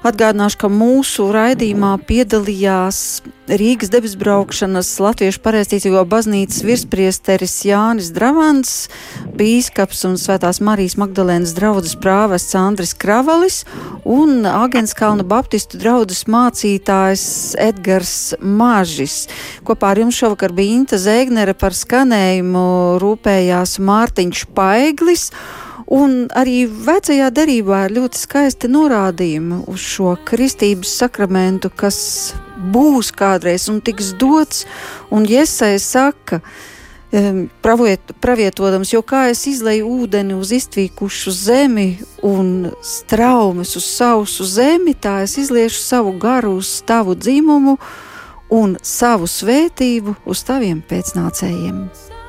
[0.03, 8.87] Atgādināšu, ka mūsu raidījumā piedalījās Rīgas debesbraukšanas Latviešu pareizticīgo baznīcas virspriesteris Jānis Dravans,
[9.35, 13.65] bīskaps un Svētās Marijas Magdalēnas draudzes prāvests Andris Kravalis
[14.07, 17.25] un Agenskalna Baptistu draudzes mācītājs
[17.59, 19.25] Edgars Mažis.
[19.63, 22.63] Kopā ar jums šovakar bija Inta Zēgnere par skanējumu
[23.03, 25.29] rūpējās Mārtiņš Paiglis.
[25.93, 31.97] Un arī vecajā derībā ir ļoti skaisti norādījumi uz šo kristības sakramentu, kas
[32.73, 34.63] būs kādreiz un tiks dots.
[35.13, 36.39] Un Iesai saka,
[37.11, 41.89] um, pravietodams, jo kā es izleju ūdeni uz iztvīkušu zemi
[42.23, 47.77] un straumes uz sausu zemi, tā es izliešu savu garu uz tavu dzimumu
[48.53, 51.87] un savu svētību uz taviem pēcnācējiem.